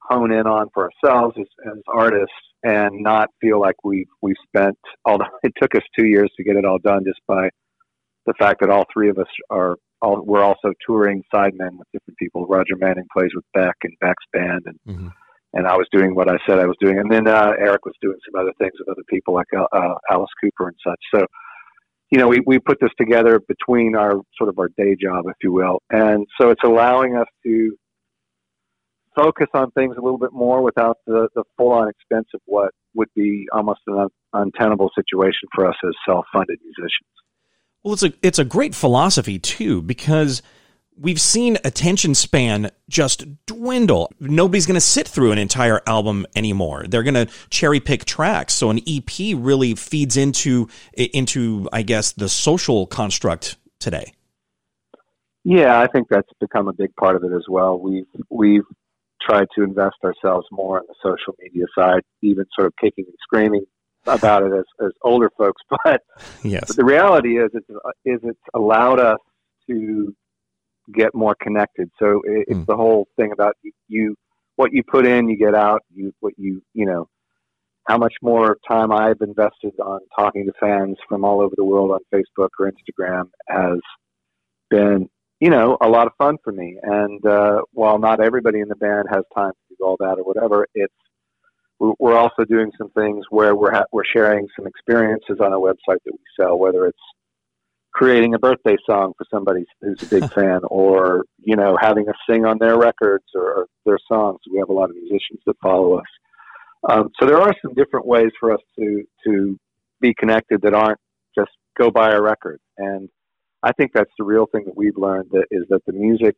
hone 0.07 0.31
in 0.31 0.47
on 0.47 0.69
for 0.73 0.89
ourselves 0.89 1.35
as, 1.39 1.47
as 1.67 1.81
artists, 1.87 2.33
and 2.63 3.01
not 3.01 3.29
feel 3.41 3.59
like 3.59 3.75
we've 3.83 4.07
we've 4.21 4.35
spent. 4.47 4.77
Although 5.05 5.25
it 5.43 5.53
took 5.61 5.75
us 5.75 5.83
two 5.97 6.07
years 6.07 6.31
to 6.37 6.43
get 6.43 6.55
it 6.55 6.65
all 6.65 6.79
done, 6.79 7.03
just 7.05 7.19
by 7.27 7.49
the 8.25 8.33
fact 8.39 8.61
that 8.61 8.69
all 8.69 8.85
three 8.91 9.09
of 9.09 9.17
us 9.17 9.27
are 9.49 9.77
all, 10.01 10.21
we're 10.23 10.43
also 10.43 10.73
touring 10.85 11.23
sidemen 11.33 11.77
with 11.77 11.87
different 11.93 12.17
people. 12.17 12.45
Roger 12.47 12.75
Manning 12.77 13.07
plays 13.13 13.31
with 13.35 13.45
Beck 13.53 13.75
and 13.83 13.93
Beck's 14.01 14.23
band, 14.33 14.63
and 14.65 14.79
mm-hmm. 14.87 15.07
and 15.53 15.67
I 15.67 15.75
was 15.77 15.87
doing 15.91 16.15
what 16.15 16.29
I 16.29 16.37
said 16.47 16.59
I 16.59 16.65
was 16.65 16.77
doing, 16.79 16.99
and 16.99 17.11
then 17.11 17.27
uh, 17.27 17.53
Eric 17.59 17.85
was 17.85 17.95
doing 18.01 18.17
some 18.25 18.39
other 18.39 18.53
things 18.59 18.73
with 18.79 18.89
other 18.89 19.03
people 19.09 19.33
like 19.33 19.47
uh, 19.55 19.65
uh, 19.71 19.95
Alice 20.09 20.29
Cooper 20.41 20.67
and 20.67 20.77
such. 20.85 20.99
So, 21.13 21.25
you 22.11 22.19
know, 22.19 22.27
we 22.27 22.41
we 22.45 22.59
put 22.59 22.79
this 22.81 22.91
together 22.99 23.39
between 23.47 23.95
our 23.95 24.13
sort 24.37 24.49
of 24.49 24.59
our 24.59 24.69
day 24.77 24.95
job, 25.01 25.25
if 25.27 25.35
you 25.41 25.51
will, 25.51 25.81
and 25.91 26.25
so 26.39 26.49
it's 26.49 26.63
allowing 26.63 27.15
us 27.15 27.27
to 27.45 27.77
focus 29.15 29.47
on 29.53 29.71
things 29.71 29.95
a 29.97 30.01
little 30.01 30.17
bit 30.17 30.33
more 30.33 30.61
without 30.61 30.97
the, 31.05 31.29
the 31.35 31.43
full 31.57 31.71
on 31.71 31.89
expense 31.89 32.27
of 32.33 32.41
what 32.45 32.71
would 32.93 33.09
be 33.15 33.47
almost 33.51 33.81
an 33.87 34.07
untenable 34.33 34.89
situation 34.95 35.47
for 35.53 35.67
us 35.67 35.75
as 35.85 35.93
self-funded 36.07 36.59
musicians. 36.63 37.09
Well, 37.83 37.93
it's 37.93 38.03
a 38.03 38.13
it's 38.23 38.39
a 38.39 38.45
great 38.45 38.73
philosophy 38.73 39.37
too 39.37 39.81
because 39.81 40.41
we've 40.97 41.21
seen 41.21 41.57
attention 41.63 42.15
span 42.15 42.71
just 42.89 43.25
dwindle. 43.45 44.11
Nobody's 44.19 44.65
going 44.65 44.75
to 44.75 44.81
sit 44.81 45.07
through 45.07 45.31
an 45.31 45.37
entire 45.37 45.81
album 45.85 46.25
anymore. 46.35 46.85
They're 46.87 47.03
going 47.03 47.27
to 47.27 47.27
cherry 47.49 47.79
pick 47.79 48.05
tracks. 48.05 48.53
So 48.53 48.69
an 48.69 48.79
EP 48.87 49.35
really 49.35 49.75
feeds 49.75 50.17
into 50.17 50.67
into 50.93 51.69
I 51.71 51.83
guess 51.83 52.13
the 52.13 52.29
social 52.29 52.87
construct 52.87 53.57
today. 53.79 54.13
Yeah, 55.43 55.79
I 55.79 55.85
think 55.85 56.07
that's 56.09 56.27
become 56.39 56.67
a 56.67 56.73
big 56.73 56.95
part 56.95 57.15
of 57.15 57.23
it 57.23 57.31
as 57.35 57.45
well. 57.47 57.77
We've 57.79 58.07
we've 58.31 58.63
tried 59.27 59.47
to 59.55 59.63
invest 59.63 59.95
ourselves 60.03 60.45
more 60.51 60.79
on 60.79 60.85
the 60.87 60.95
social 61.03 61.35
media 61.39 61.65
side, 61.77 62.01
even 62.21 62.45
sort 62.57 62.67
of 62.67 62.73
kicking 62.79 63.05
and 63.07 63.15
screaming 63.21 63.65
about 64.05 64.43
it 64.43 64.53
as, 64.53 64.65
as 64.85 64.91
older 65.03 65.29
folks. 65.37 65.61
But, 65.83 66.01
yes. 66.43 66.63
but 66.67 66.75
the 66.75 66.85
reality 66.85 67.39
is, 67.39 67.49
it's, 67.53 67.67
is 68.05 68.19
it's 68.23 68.39
allowed 68.53 68.99
us 68.99 69.19
to 69.69 70.13
get 70.93 71.13
more 71.13 71.35
connected. 71.41 71.89
So 71.99 72.21
it, 72.25 72.45
it's 72.47 72.59
mm. 72.59 72.65
the 72.65 72.75
whole 72.75 73.07
thing 73.17 73.31
about 73.31 73.55
you, 73.61 73.71
you, 73.87 74.15
what 74.55 74.71
you 74.71 74.83
put 74.83 75.05
in, 75.05 75.29
you 75.29 75.37
get 75.37 75.55
out. 75.55 75.81
You 75.93 76.13
what 76.21 76.33
you 76.37 76.61
you 76.73 76.85
know 76.85 77.07
how 77.87 77.97
much 77.97 78.13
more 78.21 78.57
time 78.67 78.91
I've 78.91 79.21
invested 79.21 79.73
on 79.79 79.99
talking 80.17 80.45
to 80.45 80.53
fans 80.59 80.97
from 81.07 81.23
all 81.23 81.41
over 81.41 81.53
the 81.55 81.63
world 81.63 81.91
on 81.91 81.99
Facebook 82.13 82.49
or 82.59 82.71
Instagram 82.71 83.25
has 83.47 83.79
been 84.69 85.09
you 85.39 85.49
know, 85.49 85.77
a 85.81 85.89
lot 85.89 86.07
of 86.07 86.13
fun 86.17 86.37
for 86.43 86.51
me. 86.51 86.77
And 86.81 87.25
uh, 87.25 87.61
while 87.73 87.99
not 87.99 88.21
everybody 88.21 88.59
in 88.61 88.69
the 88.69 88.75
band 88.75 89.07
has 89.11 89.23
time 89.35 89.51
to 89.51 89.75
do 89.77 89.83
all 89.85 89.97
that 89.99 90.17
or 90.17 90.23
whatever, 90.23 90.67
it's 90.73 90.93
we're 91.77 92.17
also 92.17 92.45
doing 92.45 92.71
some 92.77 92.89
things 92.91 93.25
where 93.29 93.53
we're 93.53 93.73
ha- 93.73 93.85
we're 93.91 94.05
sharing 94.05 94.47
some 94.55 94.65
experiences 94.65 95.37
on 95.41 95.51
a 95.51 95.59
website 95.59 95.99
that 96.05 96.13
we 96.13 96.19
sell, 96.39 96.57
whether 96.57 96.87
it's 96.87 96.97
creating 97.93 98.33
a 98.33 98.39
birthday 98.39 98.77
song 98.89 99.13
for 99.17 99.25
somebody 99.29 99.65
who's 99.81 100.01
a 100.01 100.05
big 100.05 100.31
fan, 100.33 100.61
or 100.69 101.25
you 101.43 101.57
know, 101.57 101.77
having 101.79 102.07
us 102.07 102.15
sing 102.29 102.45
on 102.45 102.57
their 102.59 102.77
records 102.77 103.25
or, 103.35 103.53
or 103.53 103.67
their 103.85 103.99
songs. 104.07 104.39
We 104.49 104.59
have 104.59 104.69
a 104.69 104.73
lot 104.73 104.89
of 104.89 104.95
musicians 104.95 105.41
that 105.45 105.57
follow 105.61 105.97
us, 105.97 106.05
um, 106.89 107.09
so 107.19 107.25
there 107.25 107.41
are 107.41 107.53
some 107.61 107.73
different 107.73 108.05
ways 108.05 108.31
for 108.39 108.53
us 108.53 108.61
to 108.79 109.03
to 109.25 109.59
be 109.99 110.13
connected 110.13 110.61
that 110.61 110.73
aren't 110.73 110.99
just 111.37 111.51
go 111.77 111.91
buy 111.91 112.11
a 112.11 112.21
record 112.21 112.59
and 112.77 113.09
I 113.65 113.71
think 113.71 113.91
that's 113.93 114.11
the 114.19 114.23
real 114.23 114.45
thing 114.45 114.65
that 114.65 114.77
we've 114.77 114.95
learned 114.95 115.29
that 115.31 115.47
is 115.49 115.63
that 115.69 115.83
the 115.87 115.93
music, 115.93 116.35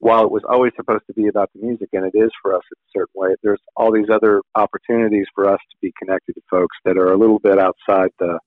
while 0.00 0.24
it 0.24 0.32
was 0.32 0.42
always 0.48 0.72
supposed 0.74 1.04
to 1.06 1.12
be 1.12 1.28
about 1.28 1.48
the 1.54 1.64
music, 1.64 1.90
and 1.92 2.04
it 2.04 2.18
is 2.18 2.30
for 2.42 2.56
us 2.56 2.62
in 2.72 2.76
a 2.76 2.90
certain 2.98 3.14
way, 3.14 3.36
there's 3.44 3.60
all 3.76 3.92
these 3.92 4.10
other 4.12 4.42
opportunities 4.56 5.26
for 5.32 5.48
us 5.48 5.60
to 5.70 5.76
be 5.80 5.92
connected 5.96 6.32
to 6.34 6.40
folks 6.50 6.76
that 6.84 6.98
are 6.98 7.12
a 7.12 7.16
little 7.16 7.38
bit 7.38 7.58
outside 7.58 8.10
the 8.18 8.38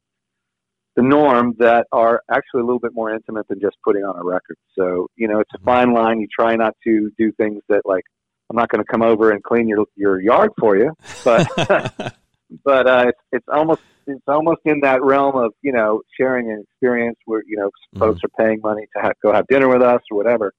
the 0.97 1.01
norm 1.01 1.55
that 1.59 1.87
are 1.93 2.21
actually 2.29 2.59
a 2.59 2.65
little 2.65 2.79
bit 2.79 2.91
more 2.93 3.13
intimate 3.13 3.47
than 3.47 3.61
just 3.61 3.77
putting 3.85 4.03
on 4.03 4.19
a 4.19 4.23
record. 4.25 4.57
So, 4.77 5.07
you 5.15 5.29
know, 5.29 5.39
it's 5.39 5.51
a 5.55 5.63
fine 5.63 5.93
line. 5.93 6.19
You 6.19 6.27
try 6.27 6.57
not 6.57 6.75
to 6.83 7.09
do 7.17 7.31
things 7.31 7.63
that 7.69 7.83
like 7.85 8.03
I'm 8.49 8.57
not 8.57 8.67
going 8.67 8.83
to 8.83 8.91
come 8.91 9.01
over 9.01 9.31
and 9.31 9.41
clean 9.41 9.69
your 9.69 9.85
your 9.95 10.19
yard 10.19 10.51
for 10.59 10.75
you, 10.75 10.91
but 11.23 11.47
but 12.65 12.87
uh, 12.87 13.05
it's, 13.07 13.19
it's 13.31 13.47
almost 13.47 13.79
it's 14.07 14.23
almost 14.27 14.61
in 14.65 14.81
that 14.81 15.03
realm 15.03 15.35
of 15.35 15.53
you 15.61 15.71
know 15.71 16.01
sharing 16.19 16.49
an 16.51 16.63
experience 16.63 17.17
where 17.25 17.43
you 17.47 17.57
know 17.57 17.67
mm-hmm. 17.67 17.99
folks 17.99 18.21
are 18.23 18.45
paying 18.45 18.59
money 18.63 18.87
to 18.95 19.01
have, 19.01 19.13
go 19.23 19.33
have 19.33 19.47
dinner 19.47 19.67
with 19.67 19.81
us 19.81 20.01
or 20.11 20.17
whatever, 20.17 20.53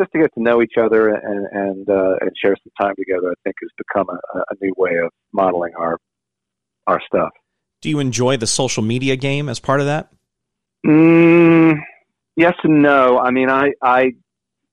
just 0.00 0.12
to 0.12 0.18
get 0.18 0.32
to 0.34 0.42
know 0.42 0.62
each 0.62 0.74
other 0.80 1.08
and 1.08 1.46
and 1.52 1.88
uh, 1.88 2.16
and 2.20 2.30
share 2.42 2.56
some 2.56 2.72
time 2.80 2.94
together. 2.96 3.30
I 3.30 3.34
think 3.44 3.56
has 3.60 3.70
become 3.76 4.08
a, 4.08 4.38
a 4.38 4.54
new 4.60 4.72
way 4.76 4.98
of 5.02 5.10
modeling 5.32 5.72
our 5.78 5.98
our 6.86 7.00
stuff. 7.06 7.30
Do 7.80 7.88
you 7.88 7.98
enjoy 7.98 8.36
the 8.36 8.46
social 8.46 8.82
media 8.82 9.16
game 9.16 9.48
as 9.48 9.58
part 9.58 9.80
of 9.80 9.86
that? 9.86 10.12
Mm, 10.86 11.78
yes 12.36 12.54
and 12.62 12.82
no. 12.82 13.18
I 13.18 13.30
mean, 13.30 13.50
I 13.50 13.72
I 13.82 14.12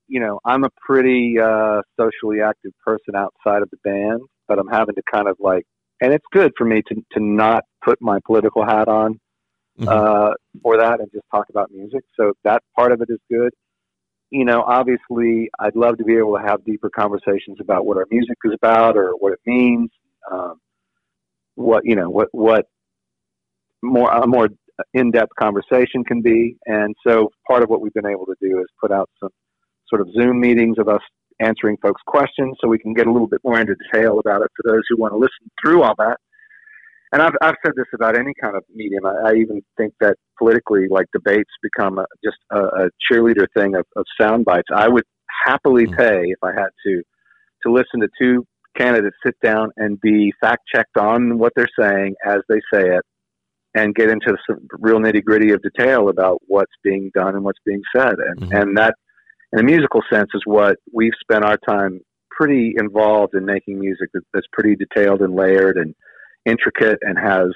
you 0.07 0.19
know 0.19 0.39
I'm 0.45 0.63
a 0.63 0.69
pretty 0.85 1.37
uh, 1.39 1.81
socially 1.99 2.41
active 2.41 2.71
person 2.83 3.15
outside 3.15 3.61
of 3.61 3.69
the 3.69 3.77
band, 3.83 4.21
but 4.47 4.59
I'm 4.59 4.67
having 4.67 4.95
to 4.95 5.01
kind 5.11 5.27
of 5.27 5.37
like 5.39 5.65
and 6.01 6.13
it's 6.13 6.25
good 6.31 6.51
for 6.57 6.65
me 6.65 6.81
to 6.87 6.95
to 7.13 7.19
not 7.19 7.63
put 7.83 8.01
my 8.01 8.19
political 8.25 8.65
hat 8.65 8.87
on 8.87 9.19
mm-hmm. 9.79 9.87
uh, 9.87 10.33
for 10.61 10.77
that 10.77 10.99
and 10.99 11.09
just 11.11 11.25
talk 11.31 11.45
about 11.49 11.71
music. 11.71 12.03
So 12.19 12.33
that 12.43 12.63
part 12.75 12.91
of 12.91 13.01
it 13.01 13.09
is 13.09 13.19
good. 13.29 13.51
You 14.29 14.43
know, 14.43 14.61
obviously, 14.61 15.49
I'd 15.59 15.75
love 15.75 15.97
to 15.99 16.03
be 16.03 16.17
able 16.17 16.37
to 16.37 16.43
have 16.43 16.65
deeper 16.65 16.89
conversations 16.89 17.57
about 17.61 17.85
what 17.85 17.97
our 17.97 18.05
music 18.11 18.37
is 18.43 18.53
about 18.53 18.97
or 18.97 19.11
what 19.11 19.33
it 19.33 19.39
means. 19.45 19.89
Um, 20.31 20.59
what 21.55 21.85
you 21.85 21.95
know, 21.95 22.09
what 22.09 22.27
what 22.31 22.65
more 23.81 24.11
a 24.11 24.27
more 24.27 24.49
in-depth 24.93 25.31
conversation 25.39 26.03
can 26.03 26.21
be. 26.21 26.57
And 26.65 26.95
so, 27.05 27.31
part 27.49 27.63
of 27.63 27.69
what 27.69 27.81
we've 27.81 27.93
been 27.93 28.05
able 28.05 28.25
to 28.25 28.35
do 28.41 28.59
is 28.59 28.67
put 28.81 28.91
out 28.91 29.09
some 29.19 29.29
sort 29.87 30.01
of 30.01 30.09
Zoom 30.13 30.39
meetings 30.39 30.77
of 30.77 30.87
us 30.87 31.01
answering 31.39 31.77
folks' 31.81 32.01
questions 32.07 32.57
so 32.59 32.67
we 32.67 32.79
can 32.79 32.93
get 32.93 33.07
a 33.07 33.11
little 33.11 33.27
bit 33.27 33.41
more 33.43 33.59
into 33.59 33.75
detail 33.75 34.19
about 34.19 34.41
it 34.41 34.51
for 34.55 34.71
those 34.71 34.83
who 34.89 34.97
want 34.97 35.13
to 35.13 35.17
listen 35.17 35.51
through 35.61 35.83
all 35.83 35.95
that. 35.97 36.17
And 37.13 37.21
I've, 37.21 37.33
I've 37.41 37.55
said 37.65 37.73
this 37.77 37.85
about 37.93 38.17
any 38.17 38.33
kind 38.41 38.57
of 38.57 38.63
medium. 38.73 39.05
I, 39.05 39.29
I 39.29 39.33
even 39.35 39.61
think 39.77 39.93
that 40.01 40.17
politically, 40.37 40.87
like 40.89 41.07
debates 41.13 41.49
become 41.61 41.99
a, 41.99 42.05
just 42.23 42.37
a, 42.51 42.59
a 42.59 42.89
cheerleader 43.09 43.47
thing 43.55 43.75
of, 43.75 43.85
of 43.95 44.05
sound 44.19 44.45
bites. 44.45 44.67
I 44.75 44.89
would 44.89 45.05
happily 45.45 45.85
mm. 45.85 45.95
pay 45.95 46.23
if 46.25 46.39
I 46.43 46.51
had 46.51 46.69
to 46.85 47.01
to 47.63 47.71
listen 47.71 48.01
to 48.01 48.09
two 48.19 48.45
candidates 48.77 49.15
sit 49.25 49.35
down 49.43 49.71
and 49.77 49.99
be 50.01 50.31
fact 50.39 50.63
checked 50.73 50.97
on 50.97 51.39
what 51.39 51.51
they're 51.55 51.67
saying 51.79 52.13
as 52.25 52.39
they 52.47 52.59
say 52.71 52.95
it 52.95 53.01
and 53.73 53.95
get 53.95 54.09
into 54.09 54.35
some 54.47 54.59
real 54.79 54.99
nitty 54.99 55.23
gritty 55.23 55.51
of 55.51 55.61
detail 55.61 56.09
about 56.09 56.39
what's 56.47 56.71
being 56.83 57.11
done 57.13 57.35
and 57.35 57.43
what's 57.43 57.59
being 57.65 57.81
said. 57.95 58.13
And, 58.13 58.39
mm-hmm. 58.39 58.55
and 58.55 58.77
that 58.77 58.95
in 59.53 59.59
a 59.59 59.63
musical 59.63 60.01
sense 60.11 60.29
is 60.33 60.41
what 60.45 60.77
we've 60.93 61.13
spent 61.21 61.45
our 61.45 61.57
time 61.57 62.01
pretty 62.29 62.75
involved 62.77 63.33
in 63.33 63.45
making 63.45 63.79
music 63.79 64.09
that's 64.33 64.47
pretty 64.51 64.75
detailed 64.75 65.21
and 65.21 65.35
layered 65.35 65.77
and 65.77 65.95
intricate 66.45 66.99
and 67.01 67.17
has 67.17 67.49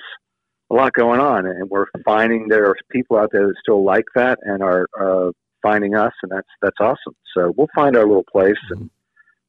a 0.71 0.73
lot 0.73 0.93
going 0.93 1.19
on. 1.19 1.45
And 1.45 1.69
we're 1.69 1.85
finding 2.03 2.47
there 2.47 2.65
are 2.67 2.75
people 2.89 3.17
out 3.17 3.29
there 3.31 3.47
that 3.47 3.55
still 3.61 3.83
like 3.83 4.05
that 4.15 4.39
and 4.41 4.63
are 4.63 4.87
uh, 4.99 5.31
finding 5.61 5.95
us, 5.95 6.13
and 6.23 6.31
that's 6.31 6.47
that's 6.61 6.77
awesome. 6.79 7.15
So 7.35 7.53
we'll 7.55 7.67
find 7.75 7.95
our 7.95 8.05
little 8.05 8.25
place 8.31 8.55
and 8.71 8.89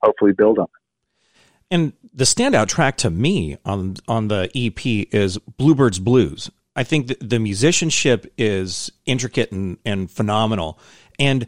hopefully 0.03 0.33
build 0.33 0.59
on 0.59 0.65
it. 0.65 0.71
And 1.71 1.93
the 2.13 2.25
standout 2.25 2.69
track 2.69 2.97
to 2.99 3.11
me 3.11 3.57
on 3.65 3.97
on 4.07 4.29
the 4.29 4.51
EP 4.55 5.09
is 5.13 5.39
Bluebird's 5.39 5.99
Blues. 5.99 6.51
I 6.75 6.85
think 6.85 7.07
the, 7.07 7.17
the 7.21 7.39
musicianship 7.39 8.33
is 8.39 8.91
intricate 9.05 9.53
and, 9.53 9.79
and 9.85 10.11
phenomenal. 10.11 10.79
And 11.19 11.47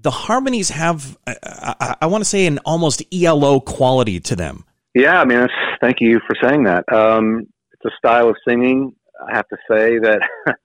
the 0.00 0.10
harmonies 0.10 0.70
have, 0.70 1.18
I, 1.26 1.36
I, 1.42 1.96
I 2.02 2.06
want 2.06 2.22
to 2.22 2.28
say, 2.28 2.46
an 2.46 2.58
almost 2.60 3.02
ELO 3.12 3.60
quality 3.60 4.20
to 4.20 4.36
them. 4.36 4.64
Yeah, 4.94 5.20
I 5.20 5.24
mean, 5.24 5.46
thank 5.80 5.96
you 6.00 6.20
for 6.26 6.36
saying 6.42 6.64
that. 6.64 6.84
Um, 6.92 7.46
it's 7.72 7.84
a 7.84 7.96
style 7.98 8.28
of 8.28 8.36
singing. 8.46 8.94
I 9.20 9.36
have 9.36 9.48
to 9.48 9.56
say 9.70 9.98
that 9.98 10.20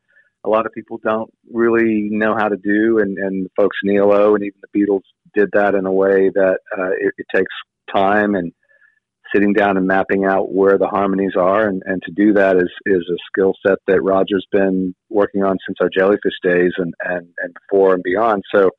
a 0.45 0.49
lot 0.49 0.65
of 0.65 0.71
people 0.73 0.99
don't 1.03 1.31
really 1.51 2.09
know 2.11 2.35
how 2.37 2.47
to 2.47 2.57
do, 2.57 2.99
and, 2.99 3.17
and 3.17 3.47
folks 3.55 3.77
in 3.83 3.97
ELO 3.97 4.35
and 4.35 4.43
even 4.43 4.59
the 4.61 4.79
Beatles 4.79 5.01
did 5.33 5.49
that 5.53 5.75
in 5.75 5.85
a 5.85 5.91
way 5.91 6.29
that 6.33 6.59
uh, 6.77 6.91
it, 6.99 7.13
it 7.17 7.25
takes 7.33 7.51
time 7.93 8.35
and 8.35 8.51
sitting 9.33 9.53
down 9.53 9.77
and 9.77 9.87
mapping 9.87 10.25
out 10.25 10.53
where 10.53 10.77
the 10.77 10.87
harmonies 10.87 11.33
are, 11.37 11.67
and, 11.67 11.81
and 11.85 12.01
to 12.03 12.11
do 12.11 12.33
that 12.33 12.57
is 12.57 12.69
is 12.85 13.03
a 13.09 13.17
skill 13.27 13.53
set 13.65 13.77
that 13.87 14.01
Roger's 14.01 14.45
been 14.51 14.93
working 15.09 15.43
on 15.43 15.57
since 15.65 15.77
our 15.81 15.89
Jellyfish 15.89 16.35
days 16.43 16.71
and 16.77 16.93
and 17.03 17.27
and 17.37 17.53
before 17.53 17.93
and 17.93 18.03
beyond. 18.03 18.43
So 18.53 18.71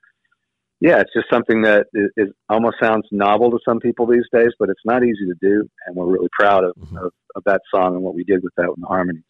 yeah, 0.83 0.99
it's 0.99 1.13
just 1.15 1.31
something 1.33 1.63
that 1.63 1.87
is, 1.95 2.11
is, 2.17 2.29
almost 2.49 2.77
sounds 2.83 3.07
novel 3.13 3.53
to 3.53 3.59
some 3.65 3.79
people 3.79 4.05
these 4.05 4.27
days, 4.33 4.49
but 4.59 4.69
it's 4.69 4.81
not 4.85 5.05
easy 5.05 5.27
to 5.27 5.35
do, 5.41 5.69
and 5.87 5.95
we're 5.95 6.07
really 6.07 6.29
proud 6.37 6.65
of, 6.65 6.75
mm-hmm. 6.75 6.97
of, 6.97 7.13
of, 7.37 7.45
that 7.47 7.61
song 7.73 7.95
and 7.95 8.03
what 8.03 8.17
we 8.17 8.25
did 8.25 8.43
with 8.43 8.53
that 8.57 8.69
with 8.69 8.81
the 8.81 8.87
harmonies. 8.87 9.23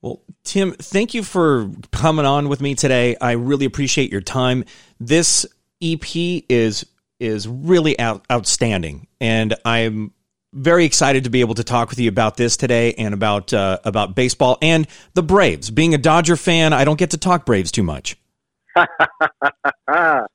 Well, 0.00 0.20
Tim, 0.42 0.72
thank 0.72 1.14
you 1.14 1.22
for 1.22 1.70
coming 1.92 2.26
on 2.26 2.48
with 2.48 2.60
me 2.60 2.74
today. 2.74 3.16
I 3.20 3.32
really 3.32 3.66
appreciate 3.66 4.10
your 4.10 4.20
time. 4.20 4.64
This 4.98 5.46
EP 5.80 6.04
is 6.48 6.84
is 7.20 7.46
really 7.46 7.96
out, 8.00 8.24
outstanding, 8.28 9.06
and 9.20 9.54
I'm 9.64 10.12
very 10.52 10.84
excited 10.84 11.22
to 11.22 11.30
be 11.30 11.40
able 11.40 11.54
to 11.54 11.62
talk 11.62 11.88
with 11.88 12.00
you 12.00 12.08
about 12.08 12.36
this 12.36 12.56
today 12.56 12.94
and 12.94 13.14
about 13.14 13.54
uh, 13.54 13.78
about 13.84 14.16
baseball 14.16 14.58
and 14.60 14.88
the 15.14 15.22
Braves. 15.22 15.70
Being 15.70 15.94
a 15.94 15.98
Dodger 15.98 16.34
fan, 16.34 16.72
I 16.72 16.84
don't 16.84 16.98
get 16.98 17.10
to 17.10 17.18
talk 17.18 17.46
Braves 17.46 17.70
too 17.70 17.84
much. 17.84 18.16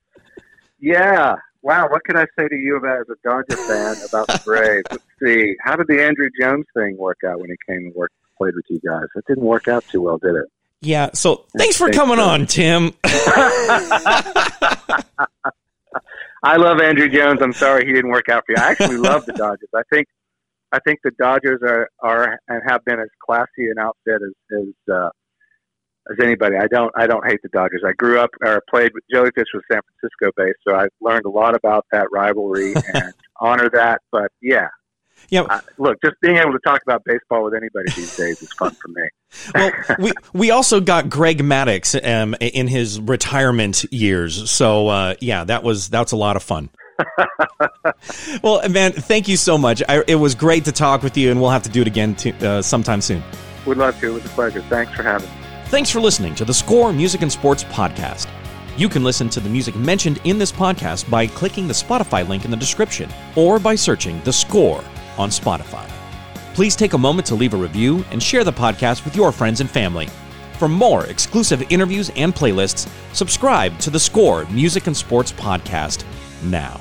yeah. 0.79 1.35
Wow. 1.61 1.89
What 1.89 2.03
can 2.05 2.17
I 2.17 2.25
say 2.37 2.47
to 2.47 2.55
you 2.55 2.77
about 2.77 3.01
as 3.01 3.07
a 3.09 3.15
Dodger 3.23 3.57
fan 3.57 3.95
about 4.07 4.27
the 4.27 4.41
Braves? 4.45 4.85
Let's 4.91 5.03
see. 5.21 5.55
How 5.63 5.75
did 5.75 5.87
the 5.87 5.95
Andruw 5.95 6.29
Jones 6.39 6.65
thing 6.75 6.97
work 6.97 7.19
out 7.27 7.39
when 7.39 7.49
he 7.49 7.57
came 7.67 7.85
and 7.85 7.95
worked 7.95 8.15
played 8.37 8.55
with 8.55 8.65
you 8.69 8.79
guys? 8.85 9.05
It 9.15 9.25
didn't 9.27 9.43
work 9.43 9.67
out 9.67 9.83
too 9.89 10.01
well, 10.01 10.17
did 10.17 10.35
it? 10.35 10.45
Yeah. 10.81 11.09
So 11.13 11.45
thanks 11.57 11.77
for 11.77 11.89
coming 11.89 12.19
on, 12.19 12.45
Tim. 12.45 12.93
I 16.43 16.57
love 16.57 16.77
Andruw 16.77 17.11
Jones. 17.11 17.41
I'm 17.41 17.53
sorry 17.53 17.85
he 17.85 17.93
didn't 17.93 18.11
work 18.11 18.29
out 18.29 18.45
for 18.45 18.51
you. 18.53 18.57
I 18.59 18.71
actually 18.71 18.97
love 18.97 19.25
the 19.25 19.33
Dodgers. 19.33 19.69
I 19.75 19.81
think 19.91 20.07
I 20.71 20.79
think 20.79 20.99
the 21.03 21.11
Dodgers 21.11 21.61
are 21.63 21.89
are 21.99 22.39
and 22.47 22.61
have 22.67 22.85
been 22.85 22.99
as 22.99 23.09
classy 23.19 23.69
an 23.69 23.79
outfit 23.79 24.21
as 24.21 24.33
as, 24.51 24.93
uh, 24.93 25.09
as 26.09 26.17
anybody. 26.23 26.55
I 26.57 26.67
don't 26.67 26.91
I 26.95 27.07
don't 27.07 27.25
hate 27.27 27.39
the 27.43 27.49
Dodgers. 27.49 27.83
I 27.85 27.93
grew 27.93 28.19
up 28.19 28.31
or 28.41 28.61
played 28.69 28.91
with 28.93 29.03
Jellyfish 29.11 29.47
was 29.53 29.63
San 29.71 29.81
Francisco 29.81 30.31
based, 30.35 30.59
so 30.67 30.75
I've 30.75 30.89
learned 31.01 31.25
a 31.25 31.29
lot 31.29 31.55
about 31.55 31.85
that 31.91 32.07
rivalry 32.11 32.73
and 32.93 33.13
honor 33.39 33.69
that. 33.73 34.01
But 34.11 34.31
yeah, 34.41 34.67
yeah. 35.29 35.41
Uh, 35.41 35.59
look, 35.77 35.97
just 36.03 36.15
being 36.21 36.37
able 36.37 36.53
to 36.53 36.59
talk 36.65 36.81
about 36.83 37.03
baseball 37.05 37.43
with 37.43 37.53
anybody 37.53 37.91
these 37.95 38.15
days 38.15 38.41
is 38.41 38.51
fun 38.53 38.71
for 38.71 38.87
me. 38.89 39.09
well, 39.55 39.71
we 39.99 40.11
we 40.33 40.51
also 40.51 40.79
got 40.79 41.09
Greg 41.09 41.39
Maddux 41.39 41.95
um, 42.07 42.35
in 42.39 42.67
his 42.67 42.99
retirement 42.99 43.85
years, 43.91 44.49
so 44.49 44.87
uh, 44.87 45.15
yeah, 45.19 45.43
that 45.43 45.63
was 45.63 45.89
that's 45.89 46.11
a 46.11 46.17
lot 46.17 46.35
of 46.35 46.43
fun. 46.43 46.69
well, 48.43 48.67
man, 48.69 48.91
thank 48.91 49.27
you 49.27 49.37
so 49.37 49.57
much. 49.57 49.83
I, 49.87 50.03
it 50.07 50.15
was 50.15 50.33
great 50.33 50.65
to 50.65 50.71
talk 50.71 51.03
with 51.03 51.17
you, 51.17 51.29
and 51.29 51.39
we'll 51.39 51.51
have 51.51 51.63
to 51.63 51.69
do 51.69 51.81
it 51.81 51.87
again 51.87 52.15
to, 52.15 52.47
uh, 52.47 52.61
sometime 52.61 53.01
soon. 53.01 53.23
We'd 53.67 53.77
love 53.77 53.99
to. 53.99 54.07
It 54.07 54.13
was 54.13 54.25
a 54.25 54.29
pleasure. 54.29 54.61
Thanks 54.63 54.93
for 54.93 55.03
having 55.03 55.29
me. 55.29 55.46
Thanks 55.69 55.89
for 55.89 55.99
listening 55.99 56.33
to 56.35 56.45
the 56.45 56.53
Score 56.53 56.93
Music 56.93 57.23
and 57.23 57.31
Sports 57.31 57.65
Podcast. 57.65 58.29
You 58.77 58.87
can 58.87 59.03
listen 59.03 59.27
to 59.27 59.41
the 59.41 59.49
music 59.49 59.75
mentioned 59.75 60.21
in 60.23 60.37
this 60.37 60.49
podcast 60.49 61.09
by 61.09 61.27
clicking 61.27 61.67
the 61.67 61.73
Spotify 61.73 62.25
link 62.25 62.45
in 62.45 62.51
the 62.51 62.55
description 62.55 63.09
or 63.35 63.59
by 63.59 63.75
searching 63.75 64.21
The 64.23 64.31
Score 64.31 64.81
on 65.17 65.29
Spotify. 65.29 65.85
Please 66.53 66.73
take 66.73 66.93
a 66.93 66.97
moment 66.97 67.27
to 67.27 67.35
leave 67.35 67.53
a 67.53 67.57
review 67.57 68.05
and 68.11 68.23
share 68.23 68.45
the 68.45 68.53
podcast 68.53 69.03
with 69.03 69.17
your 69.17 69.33
friends 69.33 69.59
and 69.59 69.69
family. 69.69 70.07
For 70.57 70.69
more 70.69 71.05
exclusive 71.07 71.69
interviews 71.69 72.11
and 72.15 72.33
playlists, 72.33 72.89
subscribe 73.13 73.77
to 73.79 73.89
the 73.89 73.99
Score 73.99 74.45
Music 74.45 74.87
and 74.87 74.95
Sports 74.95 75.33
Podcast 75.33 76.05
now. 76.43 76.79